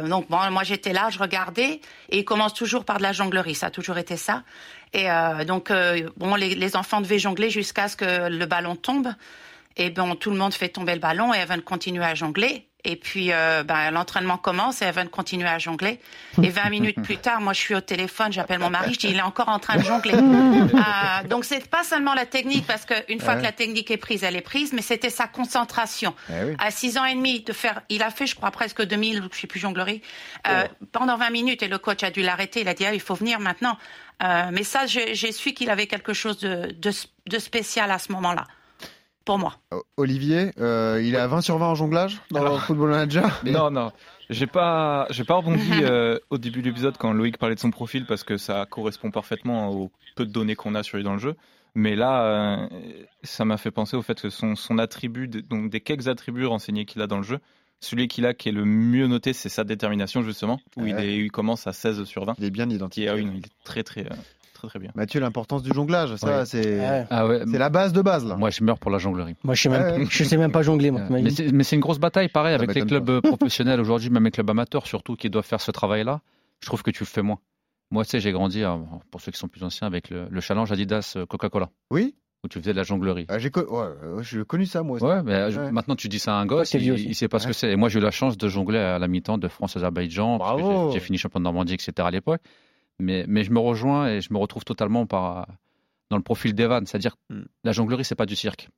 [0.10, 1.80] donc, bon, moi j'étais là, je regardais,
[2.10, 4.44] et il commence toujours par de la jonglerie, ça a toujours été ça.
[4.92, 5.08] Et
[5.46, 5.72] donc,
[6.18, 9.14] bon, les, les enfants devaient jongler jusqu'à ce que le ballon tombe.
[9.78, 12.68] Et bon, tout le monde fait tomber le ballon et Evan continue à jongler.
[12.86, 16.00] Et puis, euh, ben, l'entraînement commence et Evan continue à jongler.
[16.42, 19.08] Et 20 minutes plus tard, moi, je suis au téléphone, j'appelle mon mari, je dis,
[19.08, 20.14] il est encore en train de jongler.
[20.74, 23.40] Euh, donc, c'est pas seulement la technique, parce qu'une fois Ouais.
[23.40, 26.14] que la technique est prise, elle est prise, mais c'était sa concentration.
[26.30, 26.56] Eh oui.
[26.60, 29.40] À 6 ans et demi, de faire, il a fait, je crois, presque 2000, je
[29.40, 30.02] sais plus, jonglerie,
[30.48, 32.62] euh, pendant 20 minutes, et le coach a dû l'arrêter.
[32.62, 33.78] Il a dit, ah, il faut venir maintenant.
[34.24, 36.92] Euh, mais ça, j'ai j'ai su qu'il avait quelque chose de, de,
[37.28, 38.46] de spécial à ce moment-là.
[39.26, 39.56] Pour moi.
[39.72, 42.90] O- Olivier, euh, il est à 20 sur 20 en jonglage dans Alors- le Football
[42.90, 43.92] Manager Non, non.
[44.30, 47.72] J'ai pas, j'ai pas rebondi euh, au début de l'épisode quand Loïc parlait de son
[47.72, 51.14] profil parce que ça correspond parfaitement au peu de données qu'on a sur lui dans
[51.14, 51.36] le jeu.
[51.76, 52.68] Mais là, euh,
[53.24, 56.86] ça m'a fait penser au fait que son, son attribut, donc des quelques attributs renseignés
[56.86, 57.40] qu'il a dans le jeu,
[57.80, 61.08] celui qu'il a qui est le mieux noté, c'est sa détermination justement, où il, Ouais.
[61.08, 62.36] est- il commence à 16 sur 20.
[62.38, 63.10] Il est bien identifié.
[63.10, 64.16] ah oui, non, il est très très euh,
[64.68, 64.92] très très bien.
[64.96, 66.46] Mathieu, l'importance du jonglage, ça, Ouais.
[66.46, 67.06] c'est Ouais.
[67.10, 68.36] Ah ouais, c'est la base de base, là.
[68.36, 69.36] Moi, je meurs pour la jonglerie.
[69.44, 70.06] Moi, je sais même, Ouais.
[70.10, 71.02] je sais même pas jongler, moi.
[71.02, 74.10] Euh, mais c'est- mais c'est une grosse bataille, pareil, avec les clubs euh, professionnels aujourd'hui,
[74.10, 76.22] même les clubs amateurs surtout, qui doivent faire ce travail-là.
[76.62, 77.40] Je trouve que tu le fais moins.
[77.92, 78.78] Moi, tu sais, j'ai grandi, euh,
[79.12, 82.50] pour ceux qui sont plus anciens, avec le, le challenge Adidas euh, Coca-Cola, Oui où
[82.50, 83.26] tu faisais de la jonglerie.
[83.30, 85.06] Ah, J'ai co- ouais, ouais, j'ai connu ça, moi aussi.
[85.06, 85.72] Ouais, mais euh, Ouais.
[85.72, 87.06] maintenant tu dis ça à un gosse, il, vieux aussi.
[87.06, 87.72] il sait pas ce que c'est.
[87.72, 90.92] Et moi j'ai eu la chance de jongler à la mi-temps de France-Azerbaïdjan.
[90.92, 91.94] j'ai fini champion de Normandie, etc.
[92.00, 92.42] à l'époque.
[93.00, 95.48] Mais, mais je me rejoins et je me retrouve totalement par,
[96.10, 96.86] dans le profil d'Evan.
[96.86, 97.44] C'est-à-dire Hmm.
[97.64, 98.70] la jonglerie, c'est pas du cirque.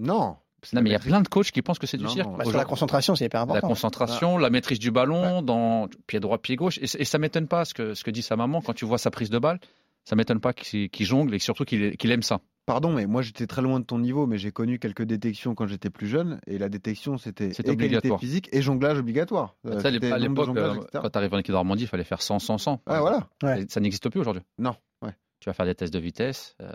[0.00, 0.36] Non.
[0.72, 2.28] Non, mais il y a plein de coachs qui pensent que c'est du Non, cirque.
[2.28, 2.36] non.
[2.38, 3.68] Bah, sur la concentration, c'est hyper la important.
[3.68, 6.78] concentration, la maîtrise du ballon, dans pied droit, pied gauche.
[6.78, 8.98] Et, et ça m'étonne pas ce que, ce que dit sa maman quand tu vois
[8.98, 9.60] sa prise de balle.
[10.04, 12.40] Ça m'étonne pas qu'il jongle et surtout qu'il qu'il aime ça.
[12.66, 15.68] Pardon, mais moi j'étais très loin de ton niveau, mais j'ai connu quelques détections quand
[15.68, 18.18] j'étais plus jeune, et la détection c'était obligatoire.
[18.18, 19.54] physique et jonglage obligatoire.
[19.64, 19.80] Tu Euh,
[20.12, 22.58] à l'époque, euh, quand tu arrives en équipe de Normandie, il fallait faire 100, 100,
[22.58, 22.82] 100.
[22.86, 23.28] Ah voilà.
[23.44, 23.64] Ouais.
[23.68, 24.42] Ça n'existe plus aujourd'hui.
[24.58, 24.74] Non.
[25.00, 25.12] Ouais.
[25.38, 26.66] Tu vas faire des tests de vitesse, euh,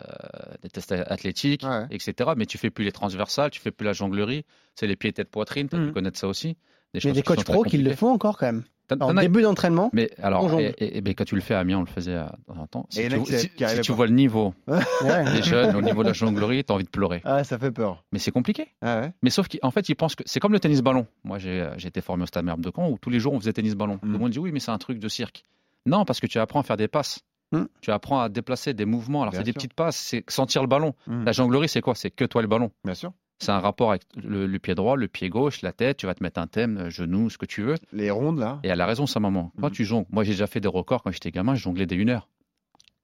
[0.62, 1.88] des tests athlétiques, Ouais.
[1.92, 2.32] etc.
[2.38, 4.46] Mais tu fais plus les transversales, tu fais plus la jonglerie.
[4.76, 5.68] C'est les pieds, tête, poitrine.
[5.68, 6.56] Tu as dû connaître ça aussi.
[6.94, 8.64] Il y a des coachs pros qui le font encore quand même.
[9.00, 11.82] En début d'entraînement, Mais alors, et, et- et quand tu le fais à Amiens, on
[11.82, 12.86] le faisait à- dans un temps.
[12.90, 15.24] Si tu, si- tu vois le niveau ouais.
[15.34, 17.22] des jeunes, au niveau de la jonglerie, tu as envie de pleurer.
[17.24, 18.04] Ah, ça fait peur.
[18.12, 18.68] Mais c'est compliqué.
[18.82, 19.12] Ah ouais.
[19.22, 21.08] Mais sauf qu'en fait, ils pensent que c'est comme le tennis ballon.
[21.24, 23.34] Moi, j'ai euh, j'ai été formé au Stade Merbe de Caen où tous les jours
[23.34, 23.98] on faisait tennis ballon.
[23.98, 24.14] Tout Mm.
[24.14, 25.44] le monde dit oui, mais c'est un truc de cirque.
[25.86, 27.22] Non, parce que tu apprends à faire des passes.
[27.54, 27.64] Mm.
[27.82, 29.24] Tu apprends à déplacer des mouvements.
[29.24, 30.94] Alors, c'est des petites passes, c'est sentir le ballon.
[31.08, 31.26] Mm.
[31.26, 31.96] La jonglerie, c'est quoi?
[31.96, 32.72] C'est que toi le ballon.
[32.86, 33.12] Bien sûr.
[33.42, 35.98] C'est un rapport avec le, le pied droit, le pied gauche, la tête.
[35.98, 37.76] Tu vas te mettre un thème, euh, genou, ce que tu veux.
[37.92, 38.60] Les rondes là.
[38.64, 39.52] Et elle a raison, sa maman.
[39.60, 39.74] Quand Mhm.
[39.74, 42.10] tu jongles, moi j'ai déjà fait des records quand j'étais gamin, je jonglais des une
[42.10, 42.28] heure.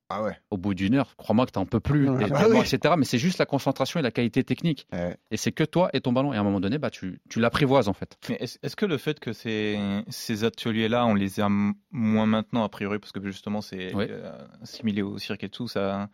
[0.10, 0.38] Ah ouais.
[0.52, 2.28] Au bout d'une heure, crois-moi que t'en peux plus, Ouais.
[2.28, 2.60] et, Ah oui.
[2.60, 2.94] etc.
[2.98, 4.88] Mais c'est juste la concentration et la qualité technique.
[4.94, 5.18] Ouais.
[5.32, 6.32] Et c'est que toi et ton ballon.
[6.32, 8.18] Et à un moment donné, bah, tu, tu l'apprivoises en fait.
[8.40, 11.50] Est-ce que le fait que ces, ces ateliers-là, on les a
[11.92, 14.06] moins maintenant, a priori, parce que justement c'est Oui.
[14.10, 16.08] euh, assimilé au cirque et tout, ça,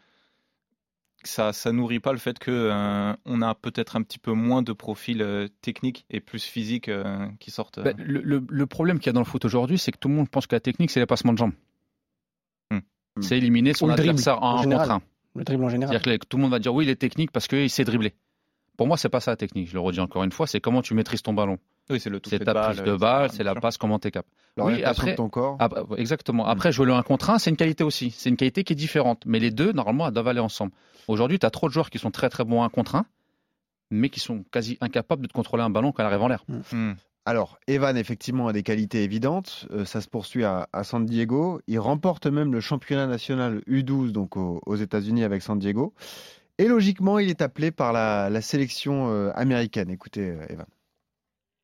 [1.23, 4.61] ça, ça nourrit pas le fait que euh, on a peut-être un petit peu moins
[4.61, 7.77] de profils euh, techniques et plus physiques euh, qui sortent.
[7.79, 7.83] euh.
[7.83, 10.09] Bah, le, le- le problème qu'il y a dans le foot aujourd'hui, c'est que tout
[10.09, 11.53] le monde pense que la technique, c'est les passements de jambes.
[12.71, 12.79] Hmm.
[13.21, 14.87] C'est éliminer son adversaire en en un général.
[14.87, 15.07] contre un.
[15.35, 15.95] Le dribble en général.
[15.99, 18.13] C'est-à-dire que tout le monde va dire oui, il est technique parce qu'il sait dribbler.
[18.77, 19.67] Pour moi, c'est pas ça la technique.
[19.69, 21.57] Je le redis encore une fois, c'est comment tu maîtrises ton ballon.
[21.89, 23.77] Oui, c'est le toucher C'est de ta balle, prise de euh, balle, c'est la passe,
[23.77, 24.25] comment t'es cap.
[24.55, 25.57] L'orientation après- de ton corps.
[25.59, 26.45] Ah, exactement.
[26.45, 28.11] Après, jouer le 1 contre 1, c'est une qualité aussi.
[28.11, 29.23] C'est une qualité qui est différente.
[29.25, 30.71] Mais les deux, normalement, elles doivent aller ensemble.
[31.07, 33.05] Aujourd'hui, tu as trop de joueurs qui sont très très bons 1 contre 1,
[33.91, 36.45] mais qui sont quasi incapables de te contrôler un ballon quand elle arrive en l'air.
[36.71, 36.93] Hmm.
[37.25, 39.65] Alors, Evan, effectivement, a des qualités évidentes.
[39.71, 41.61] Euh, ça se poursuit à, à San Diego.
[41.67, 45.93] Il remporte même le championnat national U12 donc aux, aux États-Unis avec San Diego.
[46.57, 49.89] Et logiquement, il est appelé par la, la sélection euh, américaine.
[49.89, 50.65] Écoutez, euh, Evan.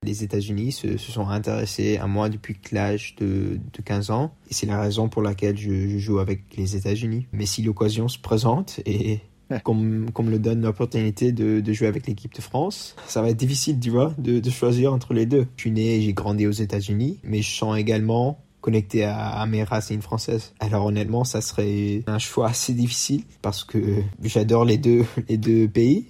[0.06, 4.54] Les États-Unis se, se, sont intéressés à moi depuis l'âge de, de 15 ans et
[4.54, 7.28] c'est la raison pour laquelle je, je joue avec les États-Unis.
[7.34, 9.20] Mais si l'occasion se présente et
[9.64, 12.96] comme, comme le donne l'opportunité de, de, jouer avec l'équipe de France.
[13.08, 15.48] Ça va être difficile, tu vois, de, de choisir entre les deux.
[15.56, 19.46] Je suis né et j'ai grandi aux États-Unis, mais je sens également connecté à, à,
[19.46, 20.54] mes racines françaises.
[20.60, 23.80] Alors honnêtement, ça serait un choix assez difficile parce que
[24.24, 26.08] j'adore les deux, les deux pays.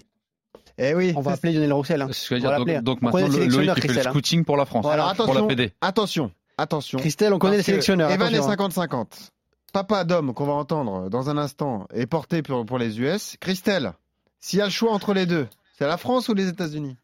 [0.81, 2.01] Eh oui, on va appeler Lionel Roussel.
[2.01, 2.07] Hein.
[2.11, 4.85] Ce que dire, donc, donc maintenant, le, Loïc qui fait le scouting pour la France,
[4.85, 5.73] voilà, pour attention, la PD.
[5.81, 6.99] Attention, attention.
[6.99, 8.09] Christelle, on connaît les sélectionneurs.
[8.09, 9.29] Evan est attention, 50-50.
[9.73, 13.35] Papa Dom, qu'on va entendre dans un instant, est porté pour, pour les US.
[13.39, 13.91] Christelle,
[14.39, 16.95] s'il y a le choix entre les deux, c'est la France ou les États-Unis?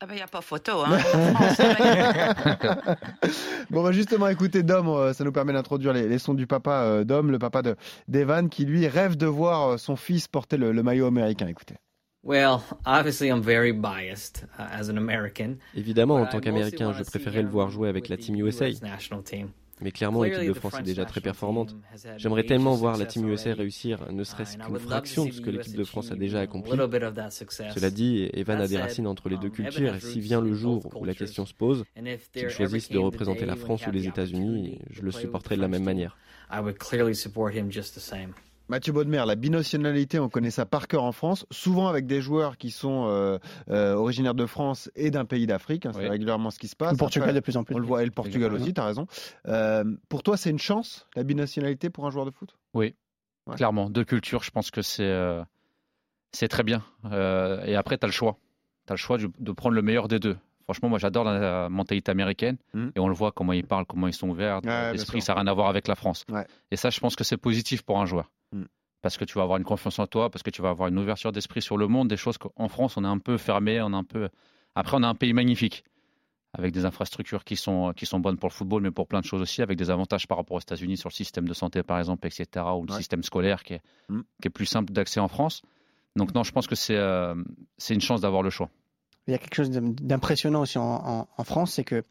[0.00, 0.82] Ah ben, il n'y a pas photo.
[0.84, 0.98] Hein.
[3.70, 7.04] bon, bah justement, écoutez, Dom, ça nous permet d'introduire les, les, sons du papa euh,
[7.04, 7.62] Dom, le papa
[8.08, 11.46] d'Evan, qui lui rêve de voir son fils porter le, le maillot américain.
[11.46, 11.76] Écoutez.
[12.24, 15.58] Well, obviously I'm very biased uh, as an American.
[15.74, 18.66] Évidemment, en tant qu'Américain, je préférerais le voir jouer avec la Team USA.
[19.80, 21.74] Mais clairement, l'équipe de France est déjà très performante.
[22.16, 25.76] J'aimerais tellement voir la Team USA réussir, ne serait-ce qu'une fraction de ce que l'équipe
[25.76, 26.70] de France a déjà accompli.
[26.70, 30.88] Cela dit, Evan a des racines entre les deux cultures, et si vient le jour
[30.94, 31.84] où la question se pose,
[32.32, 35.84] qu'il choisisse de représenter la France ou les États-Unis, je le supporterai de la même
[35.84, 36.16] manière.
[38.68, 42.56] Mathieu Baudemer, la binationalité, on connaît ça par cœur en France, souvent avec des joueurs
[42.56, 43.38] qui sont euh,
[43.70, 45.86] euh, originaires de France et d'un pays d'Afrique.
[45.86, 46.08] Hein, c'est oui.
[46.08, 46.92] régulièrement ce qui se passe.
[46.92, 47.74] Le Portugal Après, de plus en plus.
[47.74, 49.06] On le voit, et le Portugal aussi, tu as raison.
[49.48, 52.56] Euh, pour toi, c'est une chance, la binationalité, pour un joueur de foot?
[52.74, 52.94] Oui,
[53.46, 53.56] ouais.
[53.56, 53.90] clairement.
[53.90, 55.42] Deux cultures, je pense que c'est euh,
[56.32, 56.82] c'est très bien.
[57.04, 58.38] Euh, et après, tu as le choix.
[58.86, 60.36] Tu as le choix de, de prendre le meilleur des deux.
[60.64, 62.88] Franchement, moi, j'adore la mentalité américaine mmh.
[62.94, 64.60] et on le voit comment ils parlent, comment ils sont ouverts.
[64.64, 66.24] Ouais, L'esprit, ça n'a rien à voir avec la France.
[66.28, 66.46] Ouais.
[66.70, 68.30] Et ça, je pense que c'est positif pour un joueur.
[68.52, 68.64] Mmh.
[69.02, 70.98] Parce que tu vas avoir une confiance en toi, parce que tu vas avoir une
[70.98, 73.92] ouverture d'esprit sur le monde, des choses qu'en France, on est un peu fermé, on
[73.92, 74.28] est un peu.
[74.74, 75.84] Après, on a un pays magnifique,
[76.54, 79.24] avec des infrastructures qui sont, qui sont bonnes pour le football, mais pour plein de
[79.24, 81.98] choses aussi, avec des avantages par rapport aux États-Unis sur le système de santé, par
[81.98, 82.98] exemple, etc., ou le ouais.
[82.98, 84.20] système scolaire qui est, mmh.
[84.40, 85.62] qui est plus simple d'accès en France.
[86.14, 87.34] Donc, non, je pense que c'est euh,
[87.90, 88.68] une chance d'avoir le choix.
[89.26, 92.04] Il y a quelque chose d'impressionnant aussi en, en, en France, c'est que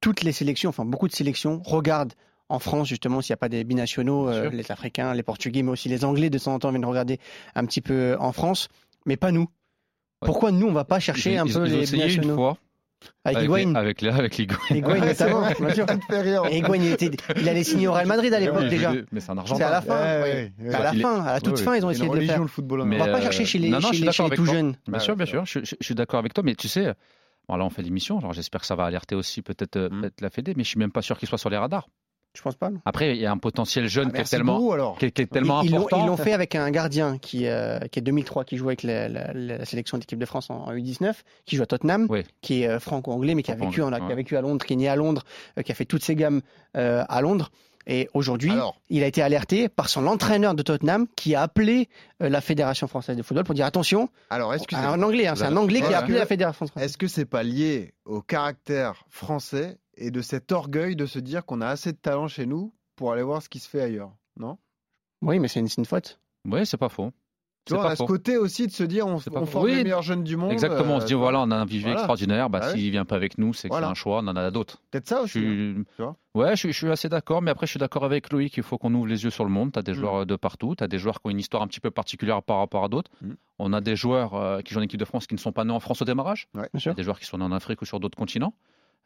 [0.00, 2.12] toutes les sélections, enfin beaucoup de sélections, regardent
[2.48, 5.72] en France, justement, s'il n'y a pas des binationaux, euh, les Africains, les Portugais, mais
[5.72, 7.18] aussi les Anglais, de temps en temps, viennent regarder
[7.54, 8.68] un petit peu en France,
[9.04, 9.48] mais pas nous.
[10.22, 10.26] Ouais.
[10.26, 12.34] Pourquoi nous, on ne va pas chercher ils, un ils, peu ils les binationaux une
[12.34, 12.58] fois.
[13.24, 14.56] Avec Higuain Avec, avec Higuain.
[14.70, 15.86] Higuain notamment, bien sûr.
[16.50, 18.92] Et Higuain, il, était, il allait signer au Real Madrid à l'époque déjà.
[19.12, 19.56] Mais c'est un argent.
[19.56, 19.98] C'est à la fin.
[20.22, 22.40] Ouais, ouais, à la fin, à la toute fin, ils ont essayé de le faire.
[22.40, 24.30] Le football, on ne va pas chercher chez les, non, non, chez les, chez les
[24.30, 24.54] tout toi.
[24.54, 24.76] jeunes.
[24.88, 25.44] Bien sûr, bien sûr.
[25.44, 26.94] Je, je, je suis d'accord avec toi, mais tu sais,
[27.48, 28.18] bon, là, on fait l'émission.
[28.18, 30.02] Alors, j'espère que ça va alerter aussi peut-être mm.
[30.02, 31.88] peut la Fédé, mais je suis même pas sûr qu'il soit sur les radars.
[32.36, 32.70] Je pense pas.
[32.70, 32.80] Non?
[32.84, 35.22] Après, il y a un potentiel jeune ah, qui, est tellement, beaucoup, qui, est, qui
[35.22, 36.02] est tellement ils, important.
[36.02, 39.08] Ils l'ont fait avec un gardien qui, euh, qui est 2003, qui joue avec la,
[39.08, 41.14] la, la sélection d'équipe de France en, en, U19,
[41.46, 42.22] qui joue à Tottenham, oui.
[42.42, 44.00] qui est euh, franco-anglais, mais qui a, vécu, en, ouais.
[44.00, 45.24] qui a vécu à Londres, qui est né à Londres,
[45.58, 46.42] euh, qui a fait toutes ses gammes
[46.76, 47.50] euh, à Londres.
[47.86, 48.52] Et aujourd'hui,
[48.90, 51.88] il a été alerté par son entraîneur de Tottenham qui a appelé
[52.20, 54.08] euh, la Fédération française de football pour dire attention.
[54.30, 54.90] Alors, excusez-moi.
[54.90, 56.90] Un anglais, hein, c'est un anglais qui a appelé la Fédération française.
[56.90, 61.44] Est-ce que c'est pas lié au caractère français et de cet orgueil de se dire
[61.44, 64.12] qu'on a assez de talent chez nous pour aller voir ce qui se fait ailleurs,
[64.38, 64.58] non?
[65.22, 66.20] Oui, mais c'est une, une, faute.
[66.46, 67.10] Oui, c'est pas faux.
[67.64, 69.82] Tu vois, on a ce côté aussi de se dire on, on forme oui, les
[69.82, 70.52] meilleurs jeunes du monde.
[70.52, 71.98] Exactement, on se dit euh, voilà, on a un vivier voilà.
[71.98, 72.90] extraordinaire, bah, Ah s'il ouais.
[72.90, 73.88] vient pas avec nous, c'est que Voilà.
[73.88, 74.80] c'est un choix, on en a d'autres.
[74.92, 75.40] Peut-être ça aussi.
[75.40, 75.80] Je suis...
[75.80, 78.04] hein, tu vois Ouais, je suis, je suis assez d'accord, mais après je suis d'accord
[78.04, 79.72] avec Loïc, il faut qu'on ouvre les yeux sur le monde.
[79.72, 79.94] Tu as des Mm.
[79.96, 82.40] joueurs de partout, tu as des joueurs qui ont une histoire un petit peu particulière
[82.40, 83.10] par rapport à d'autres.
[83.20, 83.32] Mm.
[83.58, 85.64] On a des joueurs euh, qui jouent en équipe de France qui ne sont pas
[85.64, 86.46] nés en France au démarrage.
[86.54, 86.68] Ouais.
[86.72, 86.90] Bien sûr.
[86.90, 88.54] Il y a des joueurs qui sont nés en Afrique ou sur d'autres continents.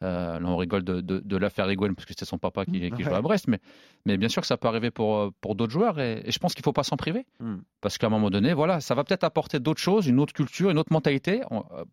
[0.02, 2.72] Euh, là, on rigole de, de, de l'affaire Higuain parce que c'était son papa qui,
[2.80, 3.02] qui Ouais.
[3.02, 3.60] jouait à Brest, mais,
[4.06, 6.38] mais bien sûr que ça peut arriver pour, euh, pour d'autres joueurs et, et je
[6.38, 7.56] pense qu'il ne faut pas s'en priver Mm.
[7.82, 10.70] parce qu'à un moment donné, voilà, ça va peut-être apporter d'autres choses, une autre culture,
[10.70, 11.42] une autre mentalité.
[11.50, 11.84] On- euh,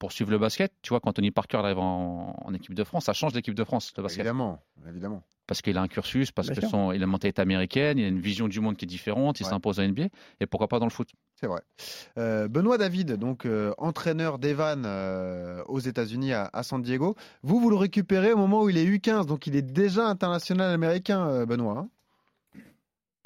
[0.00, 3.04] pour suivre le basket, tu vois, quand Tony Parker arrive en, en équipe de France,
[3.04, 5.22] ça change l'équipe de France, le basket Évidemment, évidemment.
[5.46, 6.70] parce qu'il a un cursus, parce Bien que sûr.
[6.70, 9.38] son, il a une mentalité américaine, il a une vision du monde qui est différente,
[9.40, 9.50] il Ouais.
[9.50, 10.08] s'impose à NBA,
[10.40, 11.60] et pourquoi pas dans le foot C'est vrai.
[12.18, 17.14] Euh, Benoît David, donc euh, entraîneur d'Evan euh, aux États-Unis à, à, San Diego.
[17.42, 20.72] Vous, vous le récupérez au moment où il est U15, donc il est déjà international
[20.72, 21.76] américain, euh, Benoît.
[21.78, 21.88] Hein?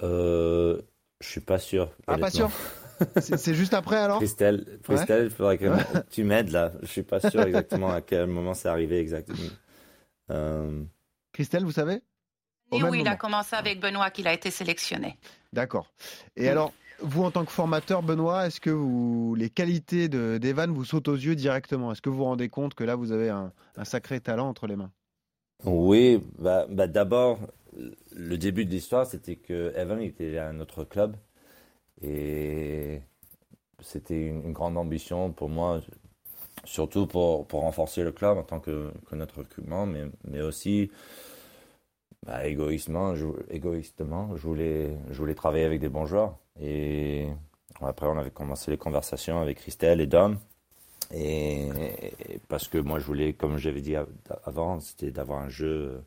[0.02, 0.82] Euh,
[1.20, 1.90] je suis pas sûr.
[2.08, 2.50] Ah, pas sûr?
[3.20, 4.18] C'est juste après alors?
[4.18, 5.30] Christelle, Christelle, ouais.
[5.30, 6.02] faudrait que ouais.
[6.10, 6.72] tu m'aides là.
[6.82, 9.38] Je suis pas sûr exactement à quel moment c'est arrivé exactement.
[10.30, 10.82] Euh...
[11.32, 12.00] Christelle, vous savez?
[12.70, 15.18] Au oui, il a commencé avec Benoît qu'il a été sélectionné.
[15.52, 15.92] D'accord.
[16.36, 20.84] Et alors, vous en tant que formateur, Benoît, est-ce que vous, les qualités d'Evan vous
[20.84, 21.92] sautent aux yeux directement?
[21.92, 24.66] Est-ce que vous vous rendez compte que là, vous avez un, un sacré talent entre
[24.66, 24.90] les mains?
[25.64, 27.38] Oui, bah, bah d'abord,
[28.14, 31.16] le début de l'histoire, c'était que Evan était à notre club.
[32.02, 33.00] Et
[33.80, 35.80] c'était une, grande ambition pour moi.
[36.64, 40.90] surtout pour, pour renforcer le club en tant que, que notre recrutement, mais, mais aussi
[42.26, 46.38] bah, égoïstement, je, égoïstement, je voulais, je voulais travailler avec des bons joueurs.
[46.60, 47.28] Et
[47.80, 50.38] après, on avait commencé les conversations avec Christelle et Dom.
[51.12, 51.68] Et,
[52.48, 53.94] parce que moi, je voulais, comme j'avais dit
[54.44, 56.02] avant, c'était d'avoir un jeu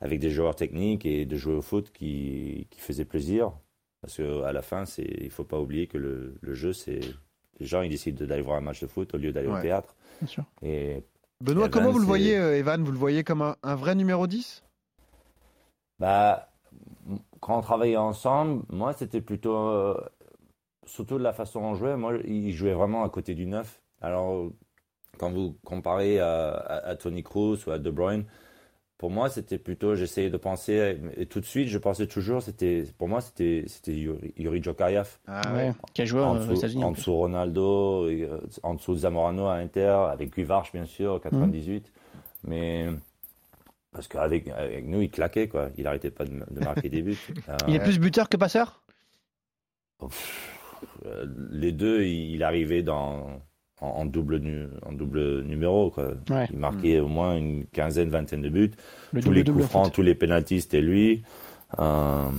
[0.00, 3.52] avec des joueurs techniques et de jouer au foot qui, qui faisait plaisir.
[4.00, 7.00] Parce qu'à la fin, il ne faut pas oublier que le, le jeu, c'est.
[7.60, 9.96] Les gens, ils décident d'aller voir un match de foot au lieu d'aller au théâtre.
[10.20, 10.44] Bien sûr.
[10.62, 11.02] Et
[11.40, 12.84] Benoît, comment vous le voyez, euh, Evan?
[12.84, 14.62] Vous le voyez comme un, un vrai numéro 10
[15.98, 16.48] bah,
[17.40, 19.56] quand on travaillait ensemble, moi, c'était plutôt.
[19.56, 20.00] Euh,
[20.86, 21.96] surtout de la façon dont on jouait.
[21.96, 23.82] Moi, il jouait vraiment à côté du neuf.
[24.00, 24.50] Alors,
[25.18, 28.24] quand vous comparez à, à, Tony Cruz ou à De Bruyne,
[28.98, 32.84] pour moi, c'était plutôt, j'essayais de penser, et tout de suite, je pensais toujours, c'était,
[32.98, 35.18] pour moi, c'était, c'était Yuri, Yuri Djokayev.
[35.28, 36.82] Ah ouais, qui a joué en aux États-Unis.
[36.82, 41.86] En dessous Ronaldo, euh, en dessous Zamorano à Inter, avec Guivarch, bien sûr, 98.
[41.86, 42.50] Mmh.
[42.50, 42.88] Mais
[43.92, 45.68] parce qu'avec avec nous, il claquait, quoi.
[45.78, 47.18] Il n'arrêtait pas de, de, marquer des buts.
[47.68, 48.82] il est plus buteur que passeur?
[51.06, 53.40] euh, Les deux, il arrivait dans,
[53.80, 55.90] en, double, en double numéro.
[55.90, 56.12] Quoi.
[56.30, 56.48] Ouais.
[56.50, 58.72] Il marquait au moins une quinzaine, vingtaine de buts.
[59.12, 61.22] Le tous les coups francs, tous les pénalties, c'était lui.
[61.78, 62.30] Euh,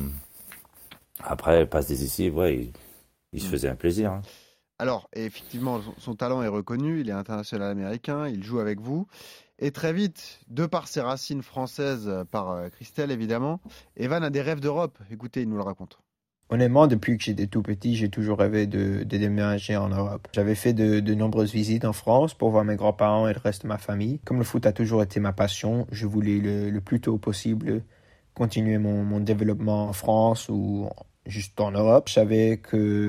[1.23, 2.71] après, passe décisive, ouais, il,
[3.33, 3.51] il se mm.
[3.51, 4.11] faisait un plaisir.
[4.11, 4.21] Hein.
[4.79, 7.01] Alors, effectivement, son, son talent est reconnu.
[7.01, 8.27] Il est international américain.
[8.27, 9.07] Il joue avec vous.
[9.59, 13.59] Et très vite, de par ses racines françaises, euh, par euh, Christelle évidemment,
[13.97, 14.97] Evan a des rêves d'Europe.
[15.11, 15.99] Écoutez, il nous le raconte.
[16.49, 20.27] Honnêtement, depuis que j'étais tout petit, j'ai toujours rêvé de, déménager en Europe.
[20.33, 23.67] J'avais fait de, nombreuses visites en France pour voir mes grands-parents et le reste de
[23.67, 24.19] ma famille.
[24.25, 27.83] Comme le foot a toujours été ma passion, je voulais le, plus tôt possible
[28.33, 30.89] continuer mon, développement en France ou
[31.25, 32.07] juste en Europe.
[32.07, 32.61] Je savais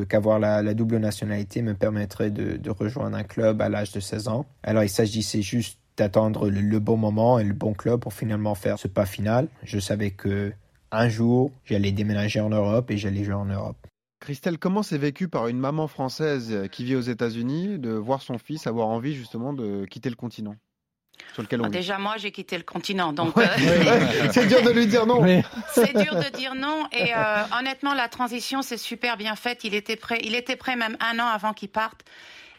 [0.09, 4.29] qu'avoir la, la, double nationalité me permettrait de rejoindre un club à l'âge de 16
[4.29, 4.47] ans.
[4.63, 8.79] Alors il s'agissait juste d'attendre le, bon moment et le bon club pour finalement faire
[8.79, 9.49] ce pas final.
[9.63, 10.53] Je savais que
[10.93, 13.77] un jour, j'allais déménager en Europe et j'allais jouer en Europe.
[14.21, 18.39] Christelle, comment c'est vécu par une maman française qui vit aux États-Unis de voir son
[18.39, 20.57] fils avoir envie justement de quitter le continent?
[21.35, 24.29] Sur lequel on ah, Déjà, moi, j'ai quitté le continent, donc ouais, euh...
[24.33, 25.23] c'est dur de lui dire non.
[25.75, 29.65] c'est dur de dire non, et euh, honnêtement, la transition c'est super bien faite.
[29.65, 32.05] Il était prêt, il était prêt même un an avant qu'il parte.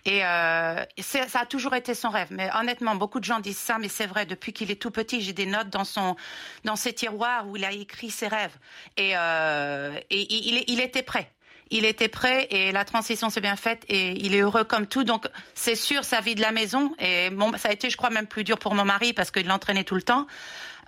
[0.06, 2.30] Et euh, ça a toujours été son rêve.
[2.32, 4.26] Mais honnêtement, beaucoup de gens disent ça, mais c'est vrai.
[4.26, 6.16] Depuis qu'il est tout petit, j'ai des notes dans son
[6.64, 8.56] dans ses tiroirs où il a écrit ses rêves.
[8.98, 11.32] Et, euh, et il, il était prêt
[11.72, 15.04] il était prêt et la transition s'est bien faite et il est heureux comme tout.
[15.04, 18.10] Donc c'est sûr sa vie de la maison et bon, ça a été, je crois,
[18.10, 20.28] même plus dur pour mon mari parce qu'il l'entraînait tout le temps.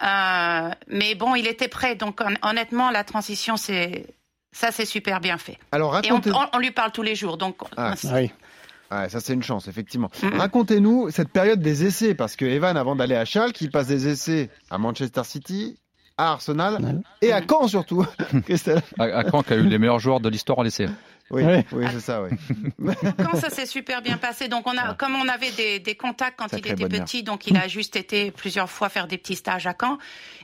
[0.02, 1.96] Euh, mais bon, il était prêt.
[1.96, 4.06] Donc honnêtement, la transition, c'est
[4.52, 5.58] ça, c'est super bien fait.
[5.72, 7.38] Alors et on, on, on, lui parle tous les jours.
[7.38, 8.32] Donc ah, oui.
[8.94, 10.10] Ouais, ça c'est une chance, effectivement.
[10.22, 14.08] Racontez-nous cette période des essais, parce que Evan, avant d'aller à Schalke, il passe des
[14.08, 15.78] essais à Manchester City,
[16.18, 18.06] à Arsenal et à Caen surtout.
[18.46, 18.82] Christelle.
[19.00, 20.88] À, à Caen, qui a eu les meilleurs joueurs de l'histoire en essai.
[21.32, 22.38] Oui, oui c'est ça, oui.
[23.18, 26.38] Quand ça s'est super bien passé, donc on a, comme on avait des, des contacts
[26.38, 29.66] quand il était petit, donc il a juste été plusieurs fois faire des petits stages
[29.66, 29.98] à Caen.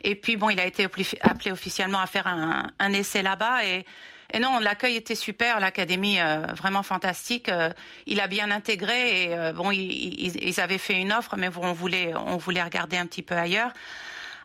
[0.04, 3.86] Et puis bon, il a été appelé officiellement à faire un, un essai là-bas et
[4.34, 7.50] et non, l'accueil était super, l'académie euh, vraiment fantastique.
[7.50, 7.70] Euh,
[8.06, 11.74] il a bien intégré et euh, bon, ils, ils, avaient fait une offre, mais on
[11.74, 13.72] voulait, on voulait regarder un petit peu ailleurs.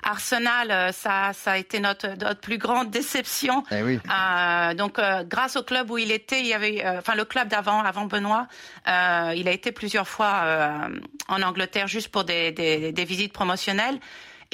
[0.04, 3.64] Arsenal, ça, ça a été notre, notre plus grande déception.
[3.70, 3.98] Eh oui.
[4.10, 7.24] euh, donc, euh, grâce au club où il était, il y avait, euh, enfin le
[7.24, 8.46] club d'avant, avant Benoît,
[8.86, 10.44] euh, il a été plusieurs fois
[11.28, 13.98] en Angleterre juste pour des, des, des, visites promotionnelles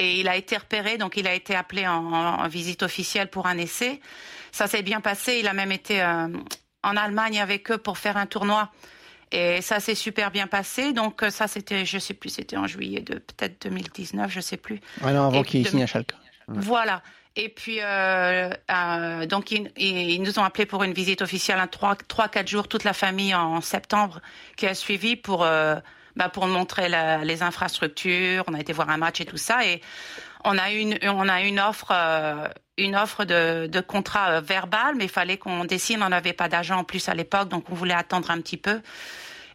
[0.00, 3.46] et il a été repéré, donc il a été appelé en, en visite officielle pour
[3.46, 4.00] un essai.
[4.50, 5.38] Ça s'est bien passé.
[5.40, 6.28] Il a même été euh,
[6.82, 8.70] en Allemagne avec eux pour faire un tournoi.
[9.30, 10.94] Et ça s'est super bien passé.
[10.94, 14.56] Donc euh, ça, c'était, je sais plus, c'était en juillet de peut-être 2019, je sais
[14.56, 14.80] plus.
[15.02, 16.14] Ouais, non, avant qu'il signe à Schalke.
[16.48, 17.02] Voilà.
[17.36, 21.66] Et puis, euh, euh, donc, ils, ils, nous ont appelé pour une visite officielle, un
[21.66, 24.20] 3-4 jours, toute la famille en septembre,
[24.56, 25.76] qui a suivi pour, euh,
[26.16, 28.44] bah, pour montrer la, les infrastructures.
[28.48, 29.64] On a été voir un match et tout ça.
[29.64, 29.80] Et
[30.44, 34.94] on a une, on a une offre, euh, une offre de, de contrat euh, verbal,
[34.96, 36.00] mais il fallait qu'on décide.
[36.02, 38.80] On n'avait pas d'agent en plus à l'époque, donc on voulait attendre un petit peu.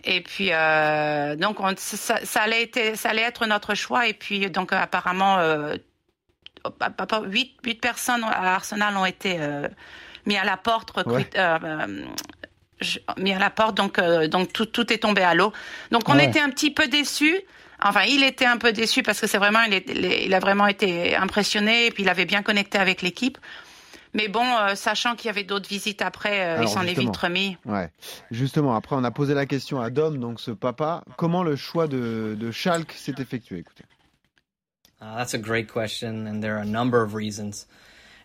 [0.04, 4.08] Et puis euh, donc on, ça, ça, allait être, ça allait être notre choix.
[4.08, 5.76] Et puis donc apparemment euh,
[7.26, 9.68] huit, huit personnes à Arsenal ont été euh,
[10.26, 11.28] mis à la porte, ouais.
[12.84, 13.76] Euh, mis à la porte.
[13.76, 15.54] Donc donc tout, tout est tombé à l'eau.
[15.92, 16.26] Donc on ouais.
[16.26, 17.42] était un petit peu déçus.
[17.84, 20.68] Enfin, il était un peu déçu parce que c'est vraiment, il, est, il, a vraiment
[20.68, 23.38] été impressionné et puis il avait bien connecté avec l'équipe.
[24.14, 27.16] Mais bon, euh, sachant qu'il y avait d'autres visites après, euh, il s'en est vite
[27.16, 27.58] remis.
[27.66, 27.90] Ouais.
[28.32, 31.88] Justement, après, on a posé la question à Dom, donc ce papa, comment le choix
[31.88, 33.84] de, de Schalke s'est effectué Écoutez?
[35.02, 37.68] Uh, that's a great question, and there are a number of reasons.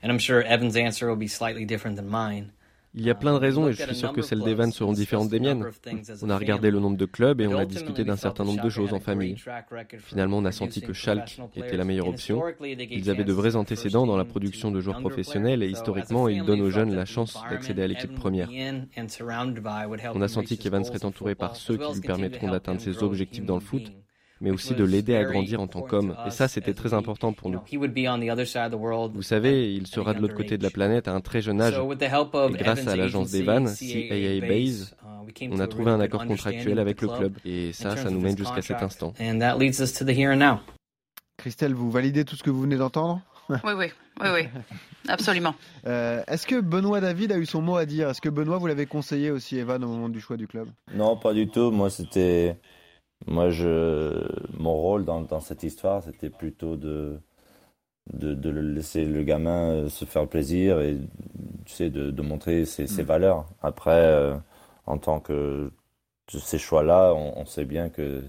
[0.00, 2.52] And I'm sure Evan's answer will be slightly different than mine.
[2.94, 5.28] Il y a plein de raisons et je suis sûr que celles d'Evan seront différentes
[5.28, 5.64] des miennes.
[6.22, 8.68] On a regardé le nombre de clubs et on a discuté d'un certain nombre de
[8.68, 9.36] choses en famille.
[9.98, 12.42] Finalement, on a senti que Schalke était la meilleure option.
[12.60, 16.62] Ils avaient de vrais antécédents dans la production de joueurs professionnels et historiquement, ils donnent
[16.62, 18.48] aux jeunes la chance d'accéder à l'équipe première.
[20.14, 23.56] On a senti qu'Evan serait entouré par ceux qui lui permettront d'atteindre ses objectifs dans
[23.56, 23.92] le foot
[24.40, 26.16] mais aussi de l'aider à grandir en tant qu'homme.
[26.26, 27.60] Et ça, c'était très important pour nous.
[29.14, 31.74] Vous savez, il sera de l'autre côté de la planète à un très jeune âge.
[31.74, 34.96] Et grâce à l'agence d'Evan, CAA Base,
[35.50, 37.34] on a trouvé un accord contractuel avec le club.
[37.44, 39.12] Et ça, ça nous mène jusqu'à cet instant.
[41.36, 43.20] Christelle, vous validez tout ce que vous venez d'entendre?
[43.64, 43.86] Oui, oui,
[44.20, 44.42] oui, oui,
[45.08, 45.56] absolument.
[45.84, 48.08] Euh, est-ce que Benoît David a eu son mot à dire?
[48.08, 50.68] Est-ce que Benoît, vous l'avez conseillé aussi, Evan, au moment du choix du club?
[50.94, 51.72] Non, pas du tout.
[51.72, 52.56] Moi, c'était
[53.26, 54.26] moi, je,
[54.58, 57.20] mon rôle dans, dans cette histoire, c'était plutôt de,
[58.12, 60.96] de, de, laisser le gamin euh, se faire plaisir et
[61.66, 63.06] tu sais, de, de montrer ses, ses, mm.
[63.06, 63.46] valeurs.
[63.62, 64.34] Après, euh,
[64.86, 65.70] en tant que
[66.28, 68.22] ces choix-là, on, on, sait bien que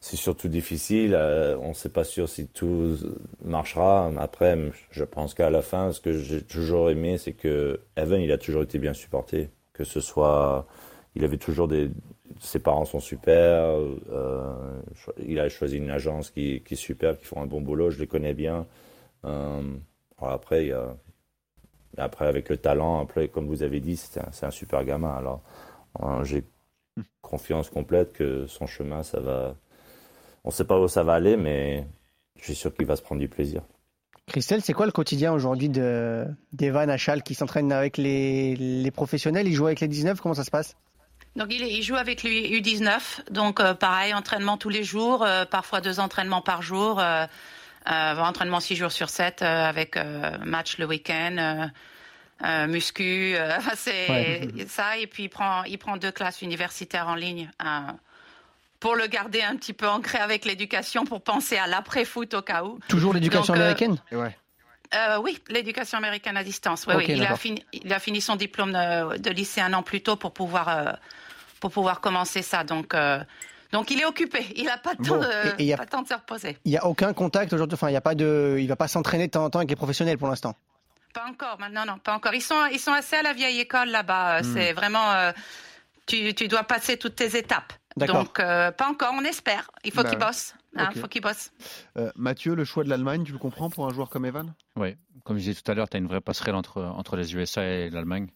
[0.00, 1.14] c'est surtout difficile.
[1.14, 2.96] Euh, on ne sait pas sûr si tout
[3.44, 4.10] marchera.
[4.18, 4.58] Après,
[4.90, 8.38] je pense qu'à la fin, ce que j'ai toujours aimé, c'est que Evan, il a
[8.38, 9.50] toujours été bien supporté.
[9.74, 10.66] Que ce soit,
[11.14, 11.90] il avait toujours des,
[12.40, 13.76] ses parents sont super.
[14.10, 14.80] Euh,
[15.24, 17.90] il a choisi une agence qui, est super, qui font un bon boulot.
[17.90, 18.66] Je les connais bien.
[19.24, 19.62] Euh,
[20.20, 20.72] après,
[21.96, 25.14] après, avec le talent, comme vous avez dit, c'est un, super gamin.
[25.14, 25.42] Alors,
[26.02, 26.44] euh, j'ai
[27.20, 29.56] confiance complète que son chemin, ça va.
[30.44, 31.86] On ne sait pas où ça va aller, mais
[32.38, 33.62] je suis sûr qu'il va se prendre du plaisir.
[34.26, 39.48] Christelle, c'est quoi le quotidien aujourd'hui d'Evan Achal qui s'entraîne avec les, les professionnels?
[39.48, 40.76] Il joue avec les 19 Comment ça se passe?
[41.36, 45.44] Donc il, il, joue avec lui U19, donc euh, pareil, entraînement tous les jours, euh,
[45.44, 47.26] parfois deux entraînements par jour, euh,
[47.90, 49.96] euh entraînement six jours sur sept avec
[50.44, 51.70] match le week-end,
[52.68, 53.34] muscu,
[53.76, 54.66] c'est ouais.
[54.68, 54.98] ça.
[54.98, 57.50] Et puis il prend, il prend deux classes universitaires en ligne
[58.78, 62.64] pour le garder un petit peu ancré avec l'éducation, pour penser à l'après-foot au cas
[62.64, 62.78] où.
[62.88, 63.96] Toujours l'éducation américaine?
[64.10, 64.36] Ouais.
[64.94, 66.84] Euh, oui, l'éducation américaine à distance.
[66.86, 67.18] Oui, okay, oui.
[67.18, 70.16] Il, a fini, il a fini son diplôme de, de, lycée un an plus tôt
[70.16, 70.92] pour pouvoir, euh,
[71.62, 72.64] pour pouvoir commencer ça.
[72.64, 73.22] Donc, euh,
[73.70, 74.44] donc il est occupé.
[74.56, 76.58] Il n'a pas, bon, a, pas temps de se reposer.
[76.64, 77.74] Il n'y a aucun contact aujourd'hui.
[77.74, 79.70] Enfin, il y a pas de, il va pas s'entraîner de temps en temps avec
[79.70, 80.56] les professionnels pour l'instant.
[81.14, 81.58] Pas encore.
[81.70, 82.34] Non, non, pas encore.
[82.34, 84.40] Ils sont, ils sont assez à la vieille école là-bas.
[84.42, 84.52] Hmm.
[84.52, 85.30] C'est vraiment, euh,
[86.06, 87.72] tu, tu dois passer toutes tes étapes.
[87.96, 89.70] Donc, euh, pas encore, on espère.
[89.84, 90.54] Il faut bah, qu'il bosse.
[90.74, 91.00] Hein, okay.
[91.00, 91.52] faut qu'il bosse.
[91.96, 94.52] Euh, Mathieu, le choix de l'Allemagne, tu le comprends pour un joueur comme Evan?
[94.74, 97.36] Oui, comme je disais tout à l'heure, tu as une vraie passerelle entre, entre les
[97.36, 98.28] USA et l'Allemagne.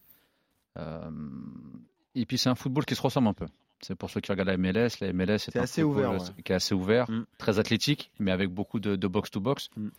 [0.77, 1.09] Euh,
[2.21, 3.45] et puis, c'est un football qui se ressemble un peu.
[3.81, 4.99] C'est pour ceux qui regardent la MLS.
[5.01, 6.43] La MLS, c'est assez ouvert, ouais.
[6.43, 7.25] qui est assez ouvert, mm.
[7.37, 9.69] très athlétique, mais avec beaucoup de box-to-box.
[9.75, 9.89] Mm.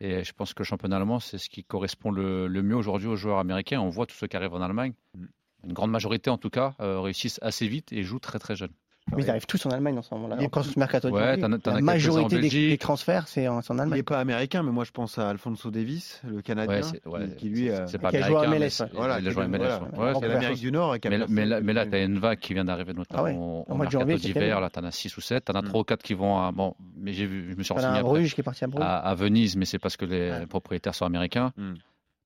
[0.00, 3.08] Et je pense que le championnat allemand, c'est ce qui correspond le, le mieux aujourd'hui
[3.08, 3.80] aux joueurs américains.
[3.80, 4.92] On voit tous ceux qui arrivent en Allemagne.
[5.14, 5.24] Mm.
[5.64, 8.72] Une grande majorité, en tout cas, euh, réussissent assez vite et jouent très très jeunes.
[9.14, 10.36] Mais ils arrivent tous en Allemagne en ce moment-là.
[10.50, 13.90] Quand ce mercato ouais, la majorité des, des, transferts, c'est en, en, Allemagne.
[13.90, 17.36] Il n'est pas américain, mais moi je pense à Alfonso Davis, le Canadien, ouais, qui,
[17.36, 18.82] qui, lui euh, qui a joué à MLS.
[18.94, 19.80] Voilà, il a joué à MLS.
[19.92, 20.96] Voilà, c'est l'Amérique du Nord.
[21.04, 23.74] mais, mais, là, mais là tu as une vague qui vient d'arriver notamment ah au,
[23.74, 24.60] au mercato d'hiver.
[24.60, 25.44] Là, tu en as 6 ou 7.
[25.44, 25.80] Tu en as 3 mm.
[25.80, 26.50] ou 4 qui vont à.
[26.50, 28.02] Bon, mais j'ai vu, je me suis renseigné.
[28.02, 28.84] Bruges qui est parti à Bruges.
[28.84, 31.52] À Venise, mais c'est parce que les propriétaires sont américains.
[31.56, 31.74] Mm.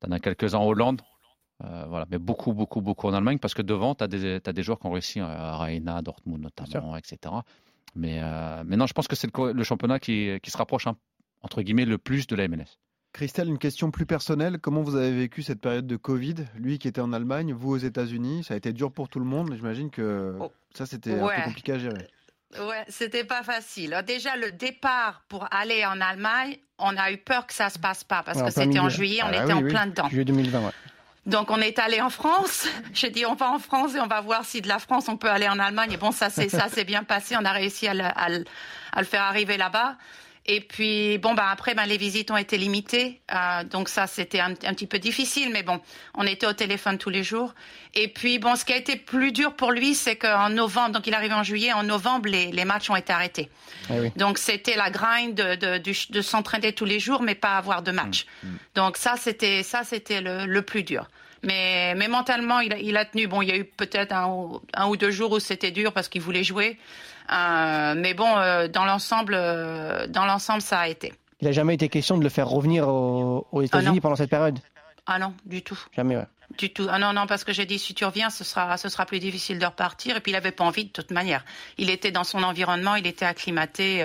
[0.02, 1.02] Tu en as quelques-uns en Hollande.
[1.64, 4.62] Euh, voilà, mais beaucoup, beaucoup, beaucoup en Allemagne parce que devant, tu as, as, des
[4.62, 7.35] joueurs qui ont réussi à Reina, Dortmund notamment, etc.
[7.94, 10.87] Mais, euh, mais non, je pense que c'est le, le, championnat qui, qui se rapproche,
[10.87, 10.96] hein,
[11.42, 12.79] entre guillemets, le plus de la MLS.
[13.12, 14.59] Christelle, une question plus personnelle.
[14.61, 17.79] Comment vous avez vécu cette période de Covid Lui qui était en Allemagne, vous aux
[17.79, 19.53] États-Unis, ça a été dur pour tout le monde.
[19.55, 20.53] J'imagine que oh.
[20.75, 21.35] ça, c'était ouais.
[21.35, 22.07] un peu compliqué à gérer.
[22.59, 24.01] Ouais, c'était pas facile.
[24.07, 28.03] Déjà, le départ pour aller en Allemagne, on a eu peur que ça se passe
[28.03, 29.70] pas parce que c'était en juillet, on ah, était oui, en oui.
[29.70, 30.09] plein dedans.
[30.09, 30.70] Juillet 2020, ouais.
[31.26, 32.66] Donc on est allé en France.
[32.92, 35.16] J'ai dit on va en France et on va voir si de la France on
[35.16, 35.92] peut aller en Allemagne.
[35.92, 37.37] Et bon, ça c'est ça s'est bien passé.
[37.38, 38.44] On a réussi à le, à le,
[38.92, 39.96] à le faire arriver là-bas.
[40.53, 44.40] Et puis bon bah après ben les visites ont été limitées, euh, donc ça c'était
[44.40, 45.81] un, un, petit peu difficile, mais bon
[46.15, 47.55] on était au téléphone tous les jours.
[47.94, 51.07] Et puis bon ce qui a été plus dur pour lui c'est qu'en novembre, donc
[51.07, 53.48] il arrive en juillet, en novembre les, les matchs ont été arrêtés.
[53.88, 54.11] Ah oui.
[54.17, 57.83] Donc c'était la grind de, de, de, de s'entraîner tous les jours mais pas avoir
[57.83, 58.27] de match.
[58.42, 58.59] Mmh, mmh.
[58.75, 61.07] Donc ça c'était ça c'était le, le plus dur.
[61.42, 63.26] Mais, mais mentalement, il a, il a tenu.
[63.26, 66.08] Bon, il y a eu peut-être un, un, ou deux jours où c'était dur parce
[66.08, 66.78] qu'il voulait jouer.
[67.32, 71.12] Euh, mais bon, euh, dans l'ensemble, euh, dans l'ensemble, ça a été.
[71.40, 74.58] Il n'a jamais été question de le faire revenir aux, aux États-Unis pendant cette période?
[75.06, 75.78] Ah non, du tout.
[75.96, 76.26] Jamais, ouais.
[76.58, 76.88] Du tout.
[76.90, 79.20] Ah non, non, parce que j'ai dit, si tu reviens, ce sera, ce sera plus
[79.20, 80.16] difficile de repartir.
[80.16, 81.44] Et puis, il n'avait pas envie de toute manière.
[81.78, 84.04] Il était dans son environnement, il était acclimaté.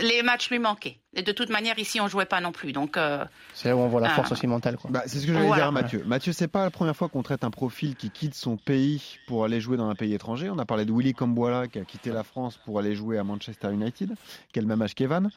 [0.00, 0.98] Euh, les matchs lui manquaient.
[1.14, 2.72] Et de toute manière, ici, on jouait pas non plus.
[2.72, 3.24] Donc, euh,
[3.54, 4.76] c'est là où on voit la force aussi mentale.
[4.88, 6.04] Bah, c'est ce que j'allais dire à Mathieu.
[6.06, 9.44] Mathieu, c'est pas la première fois qu'on traite un profil qui quitte son pays pour
[9.44, 10.50] aller jouer dans un pays étranger.
[10.50, 13.24] On a parlé de Willy Camboila qui a quitté la France pour aller jouer à
[13.24, 14.14] Manchester United,
[14.52, 15.30] qui a le même âge qu'Evan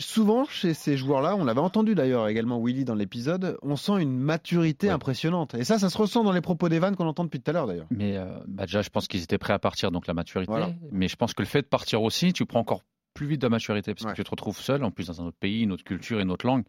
[0.00, 4.18] souvent chez ces joueurs-là, on l'avait entendu d'ailleurs également Willy dans l'épisode, on sent une
[4.18, 5.54] maturité impressionnante.
[5.54, 7.66] Et ça, ça se ressent dans les propos d'Evan qu'on entend depuis tout à l'heure
[7.66, 7.86] d'ailleurs.
[7.90, 10.52] Mais euh, bah, déjà, je pense qu'ils étaient prêts à partir, donc la maturité.
[10.90, 12.82] Mais je pense que le fait de partir aussi, tu prends encore
[13.14, 15.38] plus vite de maturité parce que tu te retrouves seul, en plus dans un autre
[15.38, 16.64] pays, une autre culture, une autre langue.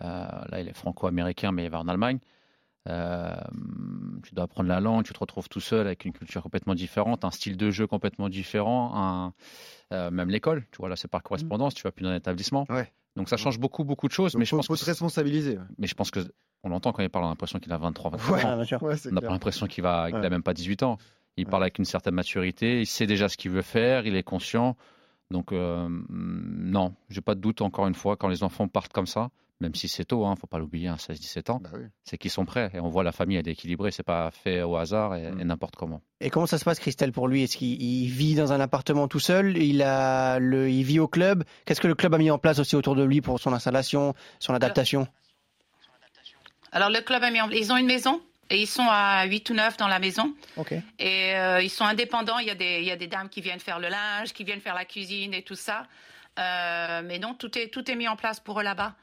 [0.00, 2.18] Euh, là, il est franco-américain, mais il va en Allemagne.
[2.88, 3.36] Euh,
[4.22, 7.24] tu dois apprendre la langue, tu te retrouves tout seul avec une culture complètement différente,
[7.24, 9.34] un style de jeu complètement différent, un,
[9.92, 10.64] euh, même l'école.
[10.72, 12.66] Tu vois, là, c'est par correspondance, tu vas plus dans un établissement.
[13.16, 14.36] Donc ça change beaucoup, beaucoup de choses.
[14.36, 15.58] mais je pense faut se responsabiliser.
[15.78, 16.20] Mais je pense que
[16.62, 18.88] on l'entend quand il parle, on a l'impression qu'il a 23, 24 ans.
[19.06, 20.98] on n'a pas l'impression qu'il va, n'a même pas 18 ans.
[21.36, 24.22] Il parle avec une certaine maturité, il sait déjà ce qu'il veut faire, il est
[24.22, 24.76] conscient.
[25.30, 29.06] Donc euh, non, j'ai pas de doute encore une fois quand les enfants partent comme
[29.06, 31.70] ça, même si c'est tôt, hein, faut pas l'oublier, 16-17 ans, bah
[32.02, 32.70] c'est qu'ils sont prêts.
[32.74, 35.42] Et on voit la famille, elle est équilibrée, c'est pas fait au hasard et, mm.
[35.42, 36.00] n'importe comment.
[36.20, 37.42] Et comment ça se passe, Christelle, pour lui?
[37.42, 39.56] Est-ce qu'il vit dans un appartement tout seul?
[39.56, 41.44] Il, a le, il vit au club?
[41.64, 44.14] Qu'est-ce que le club a mis en place aussi autour de lui pour son installation,
[44.38, 45.06] son adaptation?
[46.72, 48.20] Alors, le club a mis en Ils ont une maison?
[48.50, 50.34] Et ils sont à 8 ou 9 dans la maison.
[50.98, 52.38] Et euh, ils sont indépendants.
[52.38, 54.44] Il y, a des, il y a des dames qui viennent faire le linge, qui
[54.44, 55.84] viennent faire la cuisine et tout ça.
[56.38, 58.94] Euh, mais non, tout est, tout est mis en place pour eux là-bas.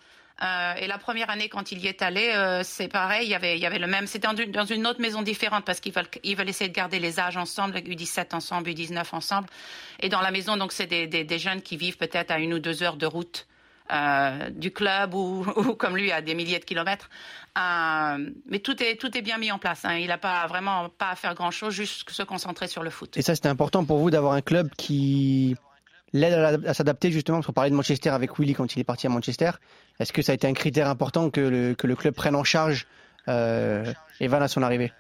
[0.44, 3.36] Euh, et la première année, quand il y est allé, euh, c'est pareil, il y
[3.36, 4.06] avait, il y avait le même.
[4.06, 7.20] C'était dans une autre maison différente parce qu'ils veulent, ils veulent essayer de garder les
[7.20, 9.48] âges ensemble, U17 ensemble, U19 ensemble.
[10.00, 12.54] Et dans la maison, donc, c'est des, des, des, jeunes qui vivent peut-être à une
[12.54, 13.48] ou deux heures de route
[13.92, 15.44] euh, du club ou,
[15.78, 17.10] comme lui à des milliers de kilomètres.
[17.58, 19.86] Euh, mais tout est, tout est bien mis en place.
[19.86, 19.96] Hein.
[19.96, 23.18] Il n'a pas vraiment pas à faire grand-chose, juste se concentrer sur le foot.
[23.18, 25.56] Et ça, c'était important pour vous d'avoir un club qui
[26.14, 29.08] l'aide à, s'adapter justement, parce qu'on parlait de Manchester avec Willy quand il est parti
[29.08, 29.52] à Manchester.
[30.00, 32.44] Est-ce que ça a été un critère important que le, que le club prenne en
[32.44, 32.88] charge
[33.28, 34.92] euh, Evan à son arrivée?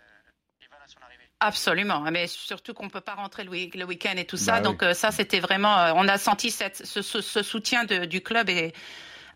[1.40, 4.54] Absolument, mais surtout qu'on ne peut pas rentrer le, week-end et tout ça.
[4.54, 8.06] Bah Donc euh, ça, c'était vraiment, euh, on a senti cette, ce, ce, soutien de,
[8.06, 8.74] du club et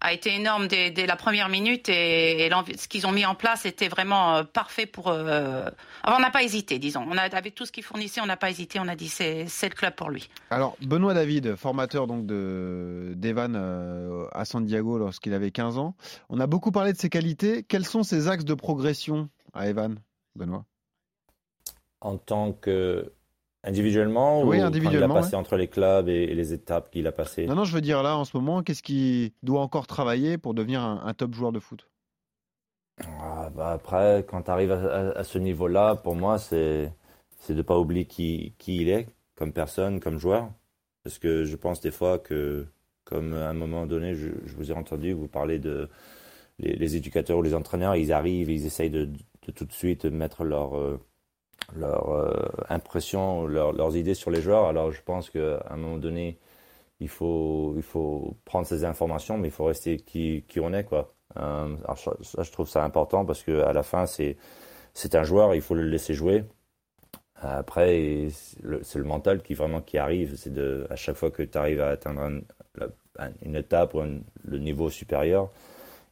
[0.02, 3.88] a été énorme dès, la première minute et, ce qu'ils ont mis en place était
[3.88, 5.08] vraiment euh, parfait pour.
[5.08, 5.70] Euh,
[6.06, 7.06] on n'a pas hésité, disons.
[7.08, 8.80] On a, avec tout ce qu'ils fournissaient, on n'a pas hésité.
[8.80, 10.28] On a dit c'est le club pour lui.
[10.50, 15.96] Alors Benoît David, formateur donc de d'Evan euh, à San Diego lorsqu'il avait 15 ans.
[16.30, 17.64] On a beaucoup parlé de ses qualités.
[17.64, 20.00] Quels sont ses axes de progression à Evan,
[20.36, 20.66] Benoît?
[22.02, 23.12] En tant que
[23.64, 27.12] Individuellement oui, ou individuellement, il a passé entre les clubs et, les étapes qu'il a
[27.12, 27.46] passées?
[27.46, 30.56] Non, non, je veux dire là, en ce moment, qu'est-ce qu'il doit encore travailler pour
[30.56, 31.88] devenir un, top joueur de foot?
[33.20, 36.92] Ah, bah Après, quand tu arrives à, ce niveau-là, pour moi, c'est
[37.50, 40.52] de ne pas oublier qui, qui il est comme personne, comme joueur.
[41.04, 42.66] Parce que je pense des fois que,
[43.04, 45.88] comme à un moment donné, je, vous ai entendu vous parler de
[46.58, 49.08] les, éducateurs ou les entraîneurs, ils arrivent, ils essayent de,
[49.54, 50.76] tout de suite mettre leur...
[50.76, 51.00] Euh,
[51.76, 54.66] leur euh, impression, leurs idées sur les joueurs.
[54.66, 56.38] Alors je pense qu'à un moment donné,
[57.00, 60.84] il faut, il faut prendre ces informations, mais il faut rester qui, qui on est.
[60.84, 61.14] Quoi.
[61.38, 64.38] Euh, alors ça, je trouve ça important parce qu'à la fin, c'est,
[64.94, 66.44] c'est un joueur, il faut le laisser jouer.
[67.44, 68.28] Après,
[68.84, 70.36] c'est le mental qui vraiment qui arrive.
[70.36, 72.42] C'est de, à chaque fois que tu arrives à atteindre
[73.42, 74.04] une étape ou
[74.44, 75.50] le niveau supérieur,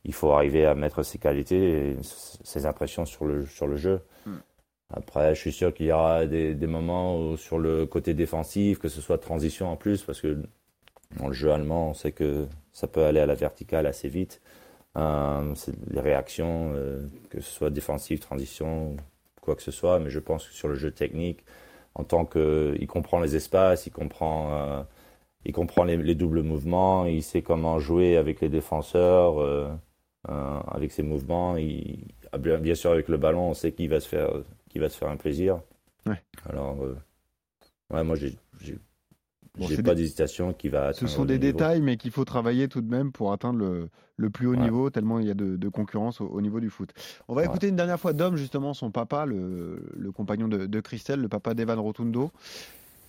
[0.06, 4.02] il faut arriver à mettre ses qualités et ses impressions sur le, sur le jeu.
[4.26, 4.38] Hmm.
[4.92, 9.02] Après, je suis sûr qu'il y aura des, moments sur le côté défensif, que ce
[9.02, 10.40] soit transition en plus, parce que
[11.18, 14.42] dans le jeu allemand, on sait que ça peut aller à la verticale assez vite.
[14.98, 15.54] Euh,
[15.92, 18.98] les réactions, euh, que ce soit défensif, transition,
[19.42, 20.00] quoi que ce soit.
[20.00, 21.44] Mais je pense que sur le jeu technique,
[21.96, 24.84] en tant qu'il comprend les espaces, il comprend, euh,
[25.46, 29.70] il comprend les, les, doubles mouvements, il sait comment jouer avec les défenseurs,
[30.28, 31.58] avec ses mouvements.
[31.58, 32.06] Il,
[32.38, 34.30] bien sûr, avec le ballon, on sait qu'il va se faire
[34.70, 35.62] qui va se faire un plaisir.
[36.06, 36.22] Ouais.
[36.48, 36.98] Alors, euh,
[37.92, 38.38] ouais, moi, j'ai
[39.58, 42.90] Bon, pas d'hésitation qui va Ce sont des détails, mais qu'il faut travailler tout de
[42.90, 46.22] même pour atteindre le, le plus haut niveau, tellement il y a de, de concurrence
[46.22, 46.92] au, niveau du foot.
[47.28, 50.80] On va écouter une dernière fois Dom, justement, son papa, le, le compagnon de, de,
[50.80, 52.32] Christelle, le papa d'Evan Rotundo,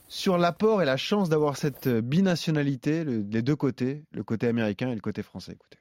[0.08, 4.94] sur l'apport et la chance d'avoir cette binationalité, les deux côtés, le côté américain et
[4.94, 5.52] le côté français.
[5.52, 5.79] Écoutez.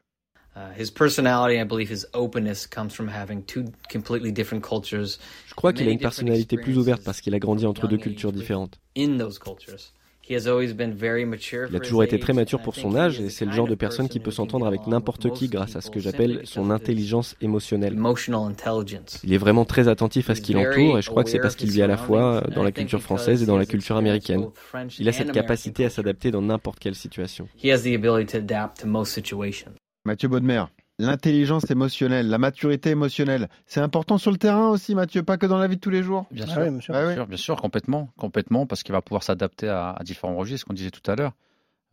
[5.47, 8.32] Je crois qu'il a une personnalité plus ouverte parce qu'il a grandi entre deux cultures
[8.32, 8.80] différentes.
[10.32, 14.08] Il a toujours été très mature pour son âge et c'est le genre de personne
[14.08, 17.97] qui peut s'entendre avec n'importe qui grâce à ce que j'appelle son intelligence émotionnelle.
[19.24, 21.56] Il est vraiment très attentif à ce qui l'entoure et je crois que c'est parce
[21.56, 24.45] qu'il vit à la fois dans la culture française et dans la culture américaine.
[25.00, 27.47] Il a cette capacité à s'adapter dans n'importe quelle situation.
[30.06, 30.64] Mathieu Baudemer,
[30.97, 35.58] l'intelligence émotionnelle, la maturité émotionnelle, c'est important sur le terrain aussi, Mathieu, pas que dans
[35.58, 36.26] la vie de tous les jours.
[36.32, 40.36] Bien sûr, bien, sûr bien, sûr, complètement, complètement, parce qu'il va pouvoir s'adapter à, différents
[40.36, 41.34] registres, qu'on disait tout à l'heure.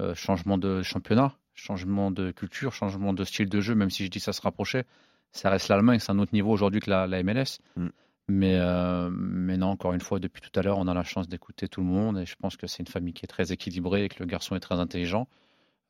[0.02, 4.10] Euh, changement de championnat, changement de culture, changement de style de jeu, même si je
[4.10, 4.84] dis ça se rapprochait,
[5.32, 7.60] ça reste l'Allemagne, c'est un autre niveau aujourd'hui que la, MLS.
[7.76, 7.88] Mm.
[8.28, 11.28] Mais, euh, mais non, encore une fois, depuis tout à l'heure, on a la chance
[11.28, 14.04] d'écouter tout le monde et je pense que c'est une famille qui est très équilibrée
[14.04, 15.28] et que le garçon est très intelligent.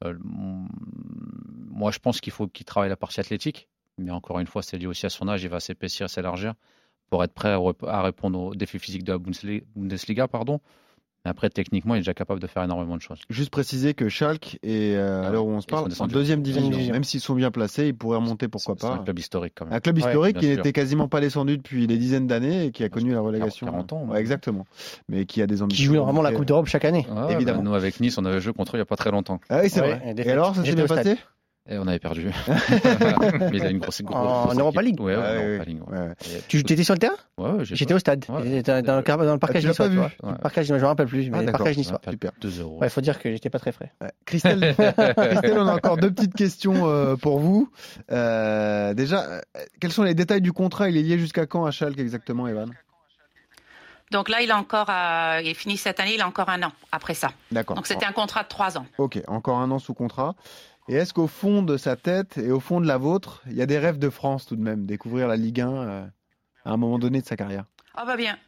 [0.05, 3.69] Euh, moi, je pense qu'il faut qu'il travaille la partie athlétique,
[3.99, 6.55] mais encore une fois, c'est lié aussi à son âge, il va s'épaissir, s'élargir
[7.09, 10.29] pour être prêt à répondre aux défis physiques de la Bundesliga.
[10.29, 10.61] Pardon.
[11.27, 13.21] Après, techniquement, il est déjà capable de faire énormément de choses.
[13.31, 16.93] Juste préciser que Schalke est, euh, à l'heure où on se parle, en deuxième division.
[16.93, 18.89] Même s'ils sont bien placés, ils pourraient remonter, pourquoi pas.
[18.95, 19.75] C'est un club historique quand même.
[19.75, 22.89] Un club historique qui n'était quasiment pas descendu depuis des dizaines d'années et qui a
[22.89, 23.67] connu la relégation.
[23.67, 24.15] 40 ans.
[24.15, 24.67] exactement.
[25.09, 25.91] Mais qui a des ambitions.
[25.91, 27.07] Qui joue vraiment la Coupe d'Europe chaque année.
[27.31, 27.59] évidemment.
[27.59, 29.41] Bah, nous, avec Nice, on avait joué contre eux il n'y a pas très longtemps.
[29.49, 30.15] Ah oui, c'est vrai.
[30.17, 31.17] Et alors, ça s'est bien passé?
[31.69, 32.31] Et on avait perdu.
[32.49, 36.15] mais il a une grosse, grosse En Europa League Ouais, ouais, League, ouais.
[36.49, 37.17] Tu étais sur le terrain?
[37.39, 38.25] Ouais, j'étais au stade.
[38.45, 39.89] J'étais dans, dans, le parcage ah, niçois.
[39.89, 39.99] Vu?
[39.99, 42.01] le parcage, je me rappelle plus, mais ah, le parcage niçois.
[42.09, 42.33] Super.
[42.41, 42.79] 2 euros.
[42.81, 43.93] Ouais, faut dire que j'étais pas très frais.
[44.25, 47.71] Christelle, Christelle, on a encore deux petites questions euh, pour vous.
[48.13, 49.41] Euh, déjà, euh,
[49.81, 50.89] quels sont les détails du contrat?
[50.89, 52.73] Il est lié jusqu'à quand à Schalke exactement, Evan?
[54.13, 56.63] Donc là, il a encore, euh, il est fini cette année, il a encore un
[56.63, 57.31] an après ça.
[57.51, 57.77] D'accord.
[57.77, 58.87] Donc c'était un contrat de trois ans.
[58.99, 60.35] Ok, encore un an sous contrat.
[60.89, 63.63] Et est-ce qu'au fond de sa tête et au fond de la vôtre, il y
[63.63, 66.07] a des rêves de France tout de même, découvrir la Ligue 1 euh,
[66.65, 67.65] à un moment donné de sa carrière?
[67.97, 68.39] Ah bah bien,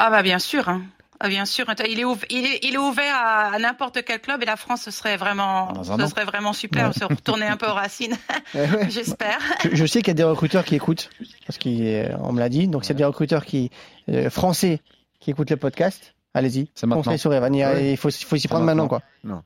[0.00, 0.82] ah bah bien sûr, hein.
[1.20, 1.66] ah bien sûr.
[1.86, 4.90] Il est, il est, il est ouvert à, n'importe quel club et la France ce
[4.90, 8.16] serait vraiment, ce serait vraiment super, se retourner un peu aux racines,
[8.54, 9.38] eh j'espère.
[9.70, 11.08] Je, sais qu'il y a des recruteurs qui écoutent,
[11.46, 12.66] parce qu'on me l'a dit.
[12.66, 13.70] Donc s'il y a des recruteurs qui
[14.08, 14.80] euh, français
[15.20, 16.68] qui écoutent le podcast, allez-y.
[16.74, 17.16] C'est maintenant.
[17.16, 17.54] Sur Evan.
[17.54, 19.02] Il, faut, faut s'y prendre maintenant, quoi.
[19.22, 19.42] Non.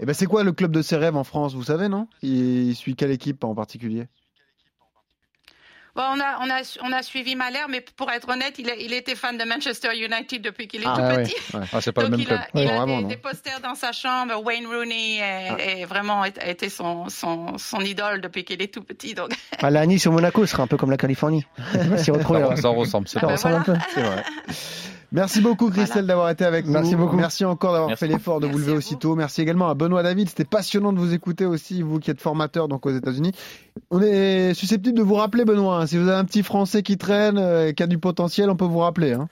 [0.00, 2.06] Et eh ben c'est quoi le club de ses rêves en France, vous savez, non?
[2.22, 4.06] Il, suit quelle équipe en particulier?
[5.96, 8.92] Bon, on, a, on, a, on a suivi Malher, mais pour être honnête, il, il
[8.92, 11.34] était fan de Manchester United depuis qu'il est ah, tout ouais, petit.
[11.52, 11.64] Ouais.
[11.72, 12.38] Ah, c'est pas Donc le même il club.
[12.38, 14.40] A, il a des, des, posters dans sa chambre.
[14.44, 15.56] Wayne Rooney est, ah.
[15.58, 19.14] est vraiment été son, son, son, idole depuis qu'il est tout petit.
[19.14, 19.30] Donc.
[19.60, 21.44] Ah, la Nice au Monaco sera un peu comme la Californie.
[21.96, 22.12] ça,
[22.68, 23.74] ressemble, ça ressemble un peu.
[23.92, 24.22] C'est vrai.
[25.10, 26.72] Merci beaucoup Christelle d'avoir été avec nous.
[26.72, 27.16] Merci beaucoup.
[27.16, 29.14] Merci encore d'avoir fait l'effort de vous lever aussitôt.
[29.16, 30.28] Merci également à Benoît David.
[30.28, 33.32] C'était passionnant de vous écouter aussi, vous qui êtes formateur donc aux États-Unis.
[33.90, 35.78] On est susceptible de vous rappeler Benoît.
[35.78, 35.86] Hein.
[35.86, 38.66] si vous avez un petit Français qui traîne, euh, qui a du potentiel, on peut
[38.66, 39.12] vous rappeler.
[39.12, 39.28] Hein.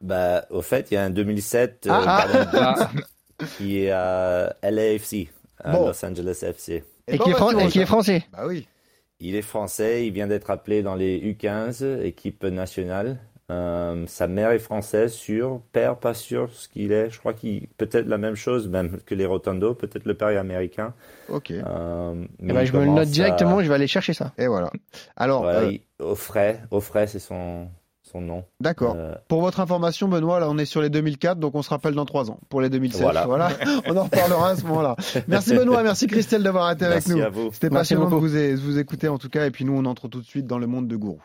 [0.00, 2.90] Bah, au fait, il y a un 2007 euh, ah, ah.
[3.56, 5.28] qui est à LAFC,
[5.62, 6.84] à Los Angeles FC.
[7.06, 8.24] Et, qui, est, qui est français.
[8.32, 8.66] Bah oui.
[9.20, 10.06] Il est français.
[10.06, 13.18] Il vient d'être appelé dans les U15, équipe nationale.
[13.50, 15.60] Euh, sa mère est française, sûr.
[15.72, 17.10] Père, pas sûr ce qu'il est.
[17.10, 19.74] Je crois qu'il peut-être la même chose, même que les Rotondo.
[19.74, 20.94] Peut-être le père est américain.
[21.28, 21.50] Ok.
[21.50, 23.62] Euh, eh ben, je me le note directement.
[23.62, 24.32] Je vais aller chercher ça.
[24.38, 24.70] Et voilà.
[25.16, 25.78] Alors, voilà, euh...
[25.98, 27.68] Offray, Offray, c'est son
[28.14, 28.44] son nom.
[28.60, 28.94] D'accord.
[28.96, 31.94] Euh, pour votre information, Benoît, là, on est sur les 2004, donc on se rappelle
[31.94, 33.02] dans trois ans pour les 2007.
[33.02, 33.26] Voilà.
[33.26, 33.48] voilà.
[33.88, 34.96] on en reparlera à ce moment-là.
[35.26, 37.18] Merci Benoît, merci Christelle d'avoir été avec nous.
[37.52, 39.46] C'était passionnant de vous, de vous écouter en tout cas.
[39.46, 41.20] Et puis nous, on entre tout de suite dans le monde de Gourou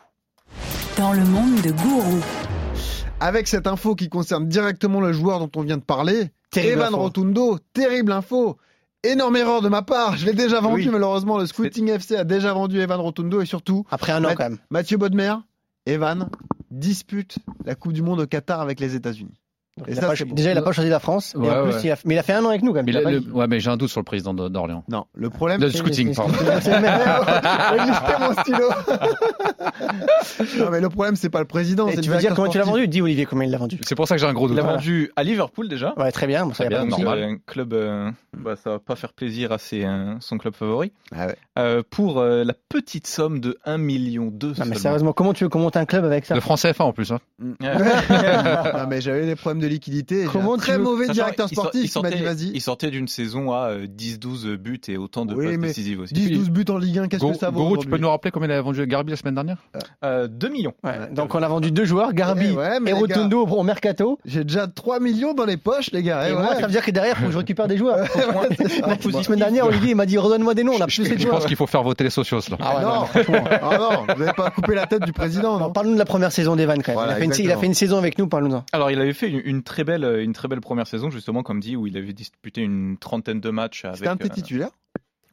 [1.00, 2.20] dans le monde de Gourou.
[3.20, 6.94] Avec cette info qui concerne directement le joueur dont on vient de parler, terrible Evan
[6.94, 8.58] Rotundo, terrible info.
[9.02, 12.52] Énorme erreur de ma part, je l'ai déjà vendu malheureusement, le Scouting FC a déjà
[12.52, 13.86] vendu Evan Rotundo et surtout...
[13.90, 14.58] Après un an quand même.
[14.68, 15.36] Mathieu Bodmer,
[15.86, 16.28] Evan
[16.70, 19.39] dispute la Coupe du Monde au Qatar avec les États-Unis.
[19.86, 21.34] Déjà, il n'a pas choisi la France.
[21.36, 21.48] mais
[22.14, 23.04] il a fait un an avec nous quand même.
[23.04, 24.84] Mais ouais, mais j'ai un doute sur le président d'Orléans.
[24.88, 25.60] Non, le problème.
[25.60, 26.32] Le scouting, pardon.
[28.20, 28.68] mon stylo.
[30.58, 31.88] non, mais le problème, c'est pas le président.
[31.88, 32.88] tu veux dire comment tu l'as vendu?
[32.88, 33.78] Dis Olivier comment il l'a vendu?
[33.82, 34.56] C'est pour ça que j'ai un gros doute.
[34.56, 35.94] Il l'a vendu à Liverpool déjà.
[35.96, 36.50] Ouais, très bien.
[36.52, 37.22] ça bien, normal.
[37.22, 40.92] Un club, euh, bah, ça va pas faire plaisir à ses, euh, son club favori.
[41.12, 41.36] Ah ouais.
[41.58, 44.54] euh, pour euh, la petite somme de 1 million 2.
[44.58, 46.34] Non, mais sérieusement, comment tu veux qu'on monte un club avec ça?
[46.34, 47.12] De français CFA en plus.
[47.12, 47.18] Hein.
[47.40, 50.26] non, mais j'avais des problèmes de liquidité.
[50.30, 52.50] Comment très mauvais directeur sportif il, sortait, dit.
[52.54, 56.14] Il sortait d'une saison à 10-12 euh, buts et autant de passes décisives aussi.
[56.14, 58.48] 10-12 buts en Ligue 1, qu'est-ce que ça vaut Goro, tu peux nous rappeler combien
[58.48, 59.58] il a vendu Garbi la semaine dernière?
[59.74, 60.74] 2 euh, millions.
[61.12, 62.56] donc on a vendu deux joueurs, Garbi
[62.86, 64.18] et Rotundo au mercato.
[64.24, 66.28] J'ai déjà 3 millions dans les poches, les gars.
[66.28, 67.98] Et moi, ça veut dire que derrière, faut que je récupère des joueurs.
[68.86, 70.74] La semaine dernière, Olivier m'a dit redonne-moi des noms.
[70.76, 72.56] On a plus Je pense qu'il faut faire voter les socios là.
[72.60, 73.22] Ah non,
[73.62, 75.70] ah non, vous n'avez pas coupé la tête du président.
[75.70, 77.32] Parle-nous de la première saison d'Evan quand même.
[77.38, 78.64] Il a fait une saison avec nous, parle-nous-en.
[78.72, 81.76] Alors il avait fait une très belle, une très belle première saison justement, comme dit,
[81.76, 83.84] où il avait disputé une trentaine de matchs.
[83.94, 84.70] C'était un de tes titulaires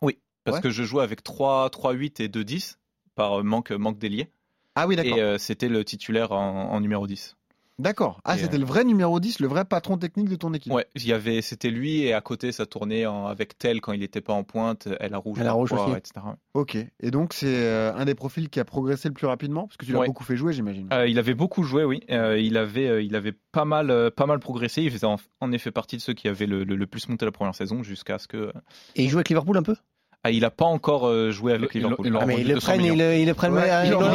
[0.02, 2.80] Oui, parce que je jouais avec 3, 3, 8 et 2, 10
[3.16, 4.30] par manque, manque d'ailier.
[4.76, 5.18] Ah oui, d'accord.
[5.18, 7.37] Et c'était le titulaire en, en numéro 10.
[7.80, 8.22] D'accord.
[8.26, 10.74] Ah, c'était le vrai numéro 10, le vrai patron technique de ton équipe.
[10.74, 13.94] Ouais, il y avait, c'était lui et à côté ça tournait en, avec Tel quand
[13.94, 15.92] il n'était pas en pointe, elle a rouge, elle a rouge aussi.
[15.92, 16.26] etc.
[16.56, 16.76] Ok.
[16.76, 19.86] Et donc c'est euh, un des profils qui a progressé le plus rapidement parce que
[19.86, 20.08] tu l'as Ouais.
[20.08, 20.88] beaucoup fait jouer, j'imagine.
[20.92, 22.00] Euh, il avait beaucoup joué, oui.
[22.10, 24.82] Euh, il avait, euh, il avait pas mal, euh, pas mal progressé.
[24.82, 27.26] Il faisait en, en effet partie de ceux qui avaient le, le- le plus monté
[27.26, 28.52] la première saison jusqu'à ce que.
[28.96, 29.76] Et il joue avec Liverpool un peu?
[30.24, 32.08] Ah, il a pas encore euh, joué avec ils Liverpool.
[32.10, 32.94] l'ont Ah, mais ils le 200 prennent, millions.
[32.96, 33.54] ils le, le prennent.
[33.54, 34.12] Ouais, il euh, non,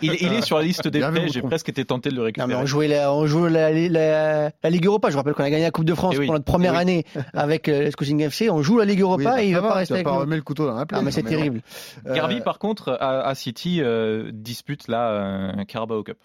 [0.00, 0.12] il.
[0.14, 1.04] Il, il est sur la liste des.
[1.32, 2.48] J'ai presque été tenté de le Non, récupérer.
[2.48, 5.10] mais on jouait la, on joue la, la, la Ligue Europa.
[5.10, 6.26] Je rappelle qu'on a gagné la Coupe de France Eh oui.
[6.26, 6.82] pour notre première Eh oui.
[6.82, 7.04] année
[7.34, 8.48] avec euh, le Scouting FC.
[8.50, 10.30] On joue la Ligue Europa Oui, bah, et il va pas rester avec pas nous.
[10.30, 10.96] le couteau dans la plaie.
[10.98, 11.60] Ah, mais c'est terrible.
[12.06, 16.18] Euh, Garbi, par contre, à, City, euh, dispute là un Carabao Cup.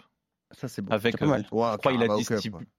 [0.56, 0.90] Ça c'est bon.
[0.92, 1.40] Avec, pas mal.
[1.52, 2.22] euh, Ouais, je crois il a, ouais.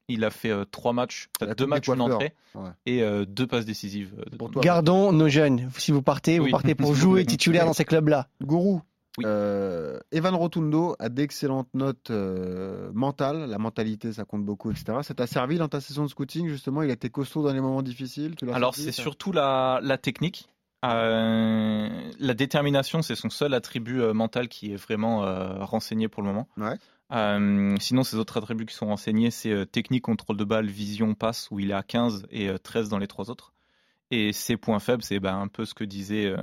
[0.10, 2.06] il fait euh, trois matchs, deux matchs, coiffeurs.
[2.16, 2.70] entrée Ouais.
[2.88, 4.16] et euh, deux passes décisives.
[4.20, 4.62] euh, de Pour toi.
[4.64, 5.70] Gardons nos jeunes.
[5.78, 8.28] Si vous partez, vous partez pour jouer titulaire dans ces clubs-là.
[8.42, 8.82] Gourou.
[9.20, 9.24] Oui.
[9.28, 13.48] euh, Evan Rotundo a d'excellentes notes euh, mentales.
[13.50, 15.00] La mentalité, ça compte beaucoup, etc.
[15.02, 16.84] Ça t'a servi dans ta saison de scouting, justement?
[16.84, 20.50] Il a été costaud dans les moments difficiles tu Alors c'est surtout la, la technique.
[20.86, 26.22] Euh, la détermination, c'est son seul attribut euh, mental qui est vraiment euh, renseigné pour
[26.22, 26.48] le moment.
[26.58, 26.76] Ouais.
[27.12, 31.16] Euh, sinon, ses autres attributs qui sont renseignés, c'est euh, technique, contrôle de balle, vision,
[31.16, 33.54] passe, où il est à 15 et euh, 13 dans les trois autres.
[34.12, 36.38] Et ses points faibles, c'est ben, un peu ce que disait euh,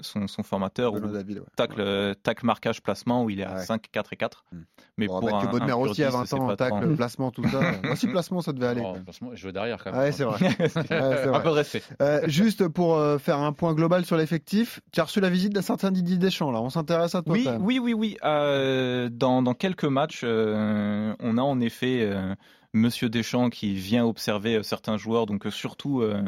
[0.00, 1.44] son, son formateur, où David, ouais.
[1.56, 3.64] tacle, euh, tacle, marquage, placement, où il est à Ouais.
[3.64, 4.44] 5, 4 et 4.
[4.52, 4.62] Hmm.
[4.96, 7.30] Mais Bon, pour un, que un aussi à 10, 20 c'est ans, pas tacle, placement,
[7.30, 7.60] tout ça.
[7.82, 8.82] Moi aussi, placement, ça devait aller.
[8.84, 10.00] Oh, placement, je jouais derrière quand même.
[10.00, 10.38] Ouais, c'est vrai.
[10.90, 11.82] Un peu de respect.
[12.00, 15.52] Euh, juste pour euh, faire un point global sur l'effectif, tu as reçu la visite
[15.52, 16.60] d'un certain Didier Deschamps, là.
[16.60, 17.32] On s'intéresse à toi.
[17.34, 18.16] Oui, oui, oui, oui.
[18.24, 22.34] Euh, dans, dans quelques matchs, euh, on a en effet euh,
[22.74, 26.22] Monsieur Deschamps qui vient observer euh, certains joueurs, donc euh, surtout euh,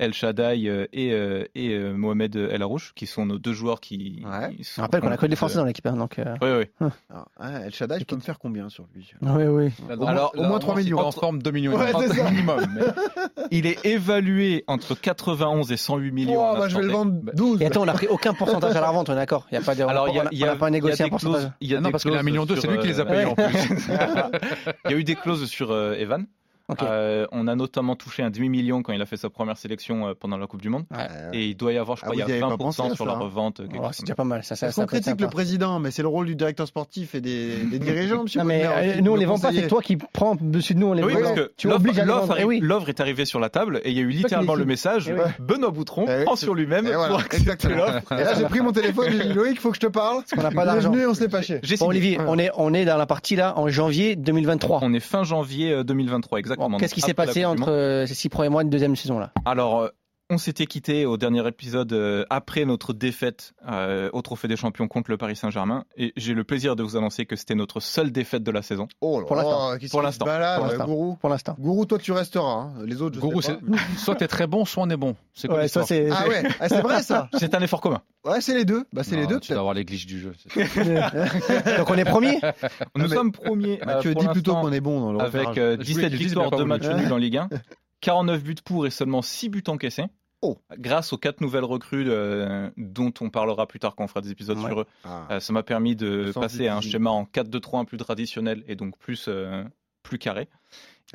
[0.00, 3.80] El Shaddai euh, et, euh, et euh, Mohamed El Arouche, qui sont nos deux joueurs
[3.80, 4.22] qui.
[4.24, 4.54] Ouais.
[4.56, 5.86] qui sont- rappelle qu'on a que des Français dans l'équipe.
[5.86, 6.48] hein, donc, euh, Oui,
[6.80, 6.88] oui.
[7.10, 9.10] Alors, ouais, El Shaddai, je peux me faire combien sur lui?
[9.22, 9.70] Oui, oui.
[9.88, 10.96] Là, Au moins- au moins 3 s'il millions.
[10.98, 11.72] transforme 2 millions.
[11.72, 12.04] et Ouais, demi.
[12.08, 12.30] c'est ça.
[12.30, 12.60] minimum.
[12.74, 12.80] mais
[13.50, 16.34] il est évalué entre 91 et 108 millions.
[16.52, 17.60] Oh, bah, je vais le vendre 12.
[17.62, 19.46] Et attends, on a pris aucun pourcentage à la revente, on est d'accord.
[19.52, 19.82] Il y a pas de.
[19.84, 21.50] Alors, il y a, on on pas négocié un pourcentage.
[21.60, 22.86] Il y a Ah non, parce qu'il a un clauses million deux, c'est lui qui
[22.88, 23.44] les a payés en plus.
[24.86, 26.26] Il y a eu des clauses sur Evan.
[26.82, 30.14] Euh, on a notamment touché un demi-million quand il a fait sa première sélection euh,
[30.18, 30.84] pendant la Coupe du Monde.
[30.90, 31.06] Ouais.
[31.32, 32.92] Et il doit y avoir, je Ah, crois, vous il y a pas pensé 20%
[32.92, 33.18] à sur ça, la hein.
[33.18, 33.60] revente.
[33.64, 34.42] Oh, chose c'est déjà pas mal.
[34.44, 37.14] Ça, ça, Parce ça être critique le président, mais c'est le rôle du directeur sportif
[37.14, 39.82] et des, des dirigeants, monsieur Non, mais euh, nous, on les vend pas, c'est toi
[39.82, 41.20] qui prends dessus de nous, on les Oui, vend.
[41.20, 42.36] parce que tu l'offre obliges à les l'offre.
[42.38, 42.62] Eh oui.
[42.88, 45.20] est arrivée sur la table et il y a eu littéralement le message Eh oui.
[45.38, 48.12] Benoît Boutron Eh prend sur lui-même Et pour accepter l'offre.
[48.12, 50.22] Et là, j'ai pris mon téléphone, j'ai dit Loïc, il faut que je te parle.
[50.34, 50.92] qu'on n'a pas d'argent.
[51.08, 51.40] on s'est pas.
[51.80, 54.80] Olivier, on est, on est dans la partie là en janvier 2023.
[54.82, 56.59] On est fin janvier euh, 2023, exactement.
[56.78, 59.32] Qu'est-ce qui s'est passé entre euh, ces six premiers mois de deuxième saison là?
[59.44, 59.88] Alors, euh,
[60.30, 64.86] on s'était quitté au dernier épisode euh, après notre défaite euh, au Trophée des Champions
[64.88, 65.84] contre le Paris Saint-Germain.
[65.96, 68.86] Et j'ai le plaisir de vous annoncer que c'était notre seule défaite de la saison.
[69.00, 69.88] Oh là Pour là, l'instant.
[69.90, 70.26] Pour l'instant.
[70.86, 71.16] Gourou.
[71.16, 72.44] pour l'instant Gourou, toi, tu resteras.
[72.48, 72.72] hein.
[72.86, 73.76] Les autres, je Gourou, sais pas.
[73.98, 75.16] soit t'es très bon, soit on est bon.
[75.34, 76.08] C'est quoi Ouais, ça l'histoire c'est.
[76.10, 77.28] Ah ouais, ah, c'est vrai ça.
[77.38, 78.00] C'est un effort commun.
[78.24, 78.84] Ouais, c'est les deux.
[78.92, 79.58] Bah, c'est les deux, Tu dois peut-être.
[79.58, 80.32] avoir les glitches du jeu.
[81.78, 82.38] Donc on est premier
[82.96, 83.80] Nous mais- sommes premiers.
[83.82, 85.58] euh, Mathieu dit plutôt qu'on est bon dans le avec repérage.
[85.58, 86.68] euh, Je 17 voulais- je dis, victoires, il a pas 2 voulu.
[86.68, 87.48] matchs nuls en Ligue 1,
[88.00, 90.04] 49 buts pour et seulement 6 buts encaissés.
[90.42, 90.56] Oh.
[90.78, 94.30] Grâce aux quatre nouvelles recrues euh, dont on parlera plus tard quand on fera des
[94.30, 94.68] épisodes Ouais.
[94.70, 95.26] sur eux, Ah.
[95.32, 98.64] Euh, ça m'a permis de Le sens passer à un schéma en 4-2-3 plus traditionnel
[98.66, 99.62] et donc plus, euh,
[100.02, 100.48] plus carré.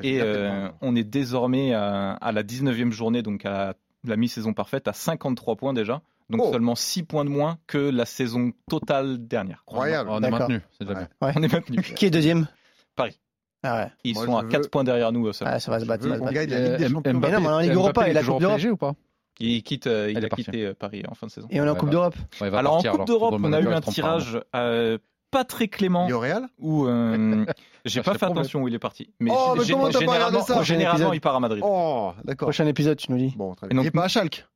[0.02, 3.74] Et euh, on est désormais à, à la 19e journée, donc à
[4.04, 6.02] la, mi-saison parfaite, à 53 points déjà.
[6.30, 6.52] Donc Oh.
[6.52, 9.62] seulement 6 points de moins que la saison totale dernière.
[9.68, 10.10] Incroyable.
[10.10, 10.38] On est D'accord.
[10.40, 10.60] maintenu.
[10.78, 11.06] C'est déjà Ouais.
[11.20, 11.32] bien.
[11.36, 11.76] On est maintenu.
[11.96, 12.46] Qui est deuxième?
[12.94, 13.18] Paris.
[13.62, 13.90] Ah ouais.
[14.04, 15.26] Ils Moi, sont à veux- 4 points derrière nous.
[15.26, 15.32] euh.
[15.40, 16.04] Ah, ça va se Je battre.
[16.04, 16.34] veux ça va se battre.
[16.34, 17.20] gagne la Ligue des Euh, Champions.
[17.20, 18.56] Mais non, mais en Ligue Mbappé, Europa il et est la Coupe au d'Europe.
[18.56, 18.94] PSG ou pas?
[19.38, 21.46] Il quitte, euh, il a quitté euh, Paris en fin de saison.
[21.50, 21.92] Et on est en Ouais, Coupe bah.
[21.92, 22.14] d'Europe.
[22.40, 24.98] Ouais, il Alors en Coupe d'Europe, on a eu un il tirage euh,
[25.30, 27.44] pas très clément Le Real où euh,
[27.84, 29.10] j'ai Ça pas fait attention où il est parti.
[29.20, 31.40] Mais, Oh, mais gé- comment t'as pas regardé généralement, ça généralement, Prochain il part à
[31.40, 31.62] Madrid.
[31.66, 32.46] Oh, d'accord.
[32.46, 33.34] Prochain épisode, tu nous dis.
[33.36, 33.76] Bon, très Et bien.
[33.76, 34.46] donc, Il est pas à Schalke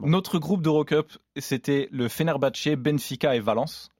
[0.00, 3.90] Notre groupe d'Eurocup, c'était le Fenerbahçe, Benfica et Valence.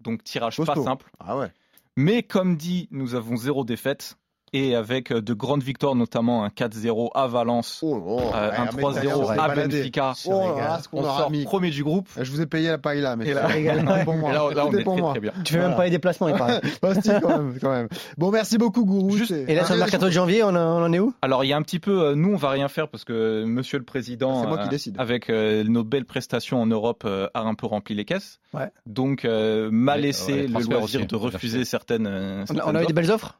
[0.00, 0.84] Donc tirage pas Costaud.
[0.84, 1.10] simple.
[1.18, 1.50] Ah ouais.
[1.96, 4.16] Mais comme dit, nous avons zéro défaite.
[4.52, 8.56] Et avec euh, de grandes victoires, notamment un 4-0 à Valence, Oh, oh, euh, ouais,
[8.56, 9.48] un mec, 3-0 derrière, on s'est à.
[9.54, 10.12] Benfica.
[10.26, 11.44] Oh là On aura sort mis.
[11.44, 12.08] premier du groupe.
[12.20, 13.34] Je vous ai payé la paille là, mais c'est
[14.04, 14.32] pour moi.
[14.32, 15.10] Là, là, on est pour très, moi.
[15.12, 15.32] très bien.
[15.44, 15.68] Tu fais Voilà.
[15.68, 16.60] même pas les déplacements, il paraît.
[16.82, 17.88] Bah, quand même, quand même.
[18.16, 19.16] Bon, merci beaucoup, Gourou.
[19.16, 21.12] Juste- Et là, sur le Ah, mercato de janvier, on, en- on en est où?
[21.22, 23.44] Alors il y a un petit peu, euh, nous on va rien faire parce que
[23.44, 27.40] Monsieur le Président, moi qui euh, avec euh, nos belles prestations en Europe, euh, a
[27.42, 28.38] un peu rempli les caisses.
[28.54, 28.70] Ouais.
[28.86, 32.06] Donc euh, m'a laissé le loisir de on refuser certaines.
[32.06, 33.38] on a, on eu des belles offres?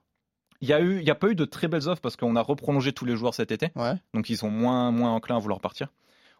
[0.60, 2.34] Il y a eu, il y a pas eu de très belles offres parce qu'on
[2.36, 3.70] a reprolongé tous les joueurs cet été.
[4.14, 5.88] Donc ils sont moins, moins enclins à vouloir partir.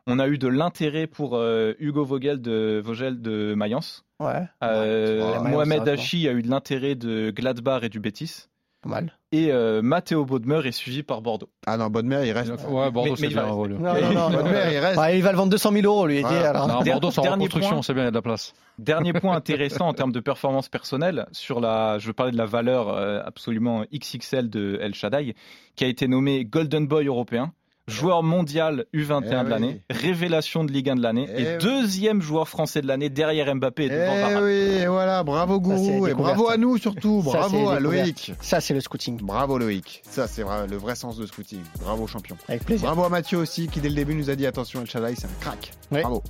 [0.07, 4.05] On a eu de l'intérêt pour euh, Hugo Vogel de Vogel de Mayence.
[4.19, 4.49] Ouais.
[4.65, 8.49] Euh, Mohamed Hachi a eu de l'intérêt de Gladbach et du Betis.
[8.89, 9.13] Pas mal.
[9.33, 11.51] Et euh, Matteo Bodmer est suivi par Bordeaux.
[11.67, 12.51] Ah non, Bodmer, il reste.
[12.69, 13.73] Ouais, Bordeaux, c'est bien il va- rôle.
[13.73, 14.31] Non, non, non.
[14.31, 14.99] Bodmer, il reste.
[14.99, 16.21] Ouais, il va le vendre 200 000 euros, lui.
[16.23, 16.49] Voilà.
[16.51, 16.69] alors.
[16.69, 17.83] Non, Bordeaux, c'est en dernier reconstruction, point.
[17.83, 18.55] c'est bien, il y a de la place.
[18.79, 22.47] Dernier point intéressant en termes de performance personnelle sur la, je veux parler de la
[22.47, 25.35] valeur euh, absolument XXL de El Shaddai,
[25.77, 27.53] qui a été nommé Golden Boy européen,
[27.89, 29.51] joueur mondial U21 Eh de oui.
[29.51, 31.59] l'année, révélation de Ligue 1 de l'année Eh et oui.
[31.61, 34.45] deuxième joueur français de l'année derrière Mbappé et devant Eh Varane.
[34.45, 37.81] oui, et voilà, bravo Gourou, et bravo à nous surtout, Ça, c'est bravo à.
[37.81, 38.33] Loïc.
[38.41, 39.19] Ça, c'est le scouting.
[39.23, 41.61] Bravo Loïc, ça c'est vrai, le vrai sens de scouting.
[41.81, 42.37] Bravo champion.
[42.49, 42.87] Avec plaisir.
[42.87, 45.27] Bravo à Mathieu aussi qui dès le début nous a dit attention El Shaddai c'est
[45.27, 45.73] un crack.
[45.91, 46.01] Oui.
[46.03, 46.23] Bravo.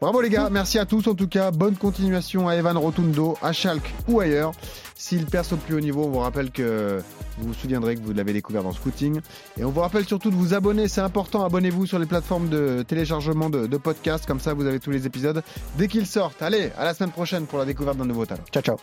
[0.00, 1.50] Bravo les gars, merci à tous en tout cas.
[1.50, 4.52] Bonne continuation à Evan Rotundo, à Schalke ou ailleurs.
[5.02, 7.02] S'il perce au plus haut niveau, on vous rappelle que
[7.36, 9.20] vous vous souviendrez que vous l'avez découvert dans Scouting.
[9.58, 11.44] Et on vous rappelle surtout de vous abonner, c'est important.
[11.44, 15.04] Abonnez-vous sur les plateformes de téléchargement de, de podcasts, comme ça vous avez tous les
[15.04, 15.42] épisodes
[15.76, 16.40] dès qu'ils sortent.
[16.40, 18.44] Allez, à la semaine prochaine pour la découverte d'un nouveau talent.
[18.52, 18.76] Ciao, ciao.